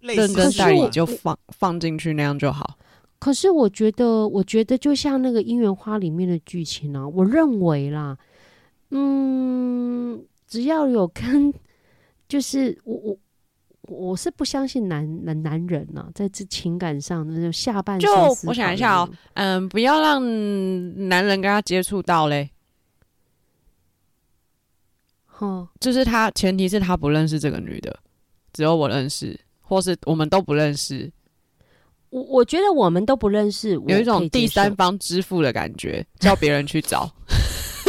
[0.00, 2.77] 认真代理就放放进去那样就好。
[3.20, 8.16] 可是我觉得，我觉得就像那个《姻缘花》里面的剧情啊，我认为啦，
[8.90, 11.52] 嗯，只要有跟，
[12.28, 13.18] 就是我我
[13.88, 18.08] 我是不相信男男男人呐，在这情感上那种下半就
[18.44, 20.22] 我想一下哦，嗯，不要让
[21.08, 22.50] 男人跟他接触到嘞，
[25.38, 27.98] 哦，就是他前提是他不认识这个女的，
[28.52, 31.10] 只有我认识，或是我们都不认识。
[32.10, 37.10] 我我觉得我们都不认识，有一种第三方支付的感觉， 叫别人去找。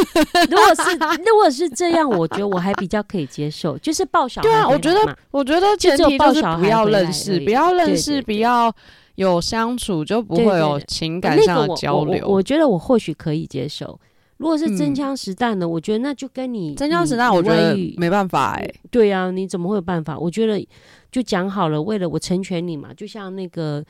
[0.50, 4.48] 如果是如果是这样，我觉得我还比较可以接受，就是抱小孩。
[4.48, 8.74] 对啊，我觉得我觉得前提就是不要认识，不要认识，不要
[9.16, 12.26] 有相处，就不会有情感上的交流。
[12.26, 13.98] 我觉得我或许可以接受。
[14.40, 18.74] 如果是真枪实弹的，我觉得那就跟你真枪实弹，我觉得没办法哎。
[18.90, 20.18] 对呀，你怎么会有办法？
[20.18, 20.66] 我觉得
[21.12, 23.84] 就讲好了，为了我成全你嘛，就像那个，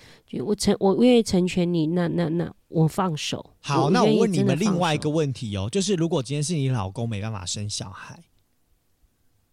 [0.44, 3.48] 我成我愿意成全你，那那那我放手。
[3.61, 8.18] 好，那我问你们另外一个问题哦，就是如果今天是你老公没办法生小孩，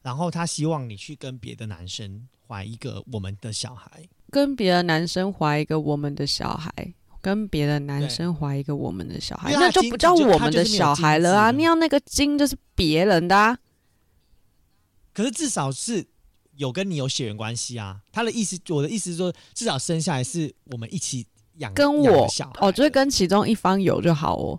[0.02, 6.72] 然后他希望你去跟别的男生怀一个我们的小孩，跟别的男生怀一个我们的小孩。
[7.28, 11.52] 跟别的男生怀一个我们的小孩，那就不叫我们的小孩了啊！
[11.52, 13.58] 你要那个精就是别人的啊。
[15.14, 16.06] 可是至少是
[16.56, 18.00] 有跟你有血缘关系啊。
[18.14, 24.58] 他的意思，我的意思是说，至少生下来是我们一起养，跟我小哦，就是跟其中一方有就好哦。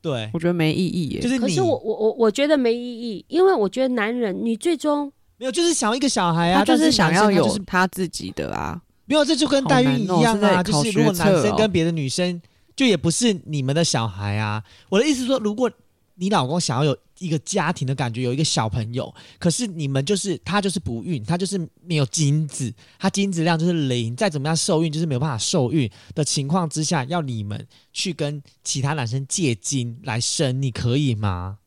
[0.00, 1.20] 对，我觉得没意义耶。
[1.20, 8.80] 就是可是我我我我觉得没意义，因为我觉得男人你最终没有，就是想要一个小孩啊，就是想要有他自己的啊。
[9.12, 10.62] 没有，这就跟代孕一样啊！
[10.62, 12.40] 就是如果男生跟别的女生，
[12.74, 14.64] 就也不是你们的小孩啊。
[14.88, 15.70] 我的意思说，如果
[16.14, 31.58] 你老公想要有一个家庭的感觉，有一个小朋友，可是你们就是他就是不孕，他就是没有精子，他精子量就是零，再怎么样受孕就是没有办法受孕的情况之下，要你们去跟其他男生借精来生，你可以吗？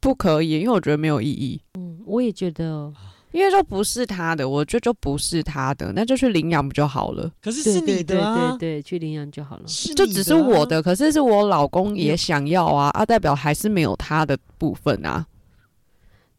[0.00, 1.60] 不可以，因为我觉得没有意义。
[1.74, 2.90] 嗯，我也觉得。
[3.36, 7.30] 因为就不是他的，我觉得就不是他的，那就去领养不就好了？
[7.42, 9.62] 可是是你的啊，对对，去领养就好了。
[9.66, 15.26] 是就只是我的，可是是我老公也想要啊，啊，代表还是没有他的部分啊。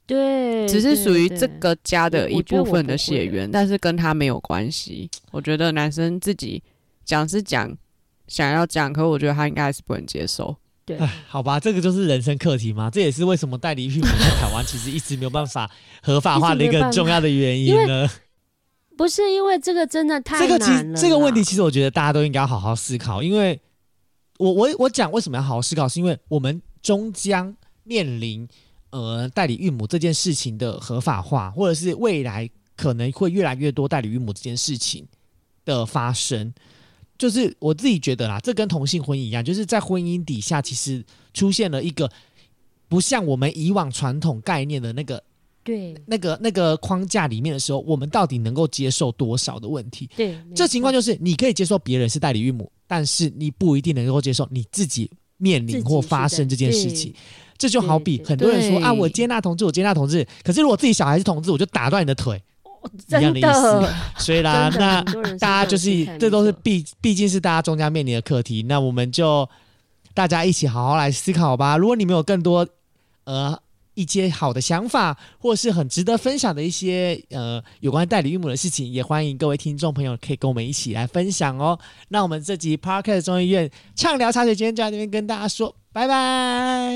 [0.07, 5.07] 对，只是属于这个家的一部分的血缘，但是跟他没有关系。
[5.29, 6.63] 我觉得男生自己
[7.05, 7.71] 讲是讲
[8.27, 10.55] 想要讲，可我觉得他应该还是不能接受。
[10.87, 15.69] 对，好吧，这个就是人生课题嘛，这也是为什么代理孕母在台湾其实一直没有办法
[16.01, 18.09] 合法化的一个重要的原因呢？
[18.95, 20.97] 不是因为这个真的太这个其难了。
[20.97, 23.59] 这个问题，其实我觉得大家都应该要好好思考，因为
[24.37, 28.47] 我我我讲为什么要好好思考，是因为我们终将面临
[28.91, 35.05] 呃代理孕母这件事情的合法化，或者是未来可能会越来越多代理孕母这件事情
[35.65, 36.53] 的发生。
[37.17, 41.03] 就是我自己觉得啦，这跟同性婚姻一样，就是在婚姻底下，其实
[41.33, 42.09] 出现了一个
[42.87, 45.21] 不像我们以往传统概念的那个
[45.63, 50.09] 对那个那个框架里面的时候，我们到底能够接受多少的问题？
[50.15, 57.13] 对，这情况就就是你可以接受别人是代理孕母，但是你不一定能够接受你自己面临或发生这件事情。
[57.57, 62.39] 这就好比很多人说啊，我接纳同志，我接纳同志，可是如果自己小孩是同志，我就打断你的腿。
[63.09, 65.01] 一样真的意思 所以啦，那
[65.37, 69.47] 大家就是这都是毕毕竟是大家终将面临的课题，那我们就
[70.13, 71.77] 大家一起好好来思考吧。
[71.77, 72.67] 如果你们有更多
[73.25, 73.57] 呃
[73.93, 81.77] 一些好的想法，或是很值得分享的一些呃有关代理孕母的事情，也欢迎各位听众朋友可以跟我们一起来分享哦。
[82.09, 86.91] 那我们这集 Parket 中医院畅聊茶水间就在这边跟大家说拜拜。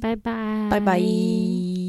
[0.00, 1.85] 拜拜拜拜。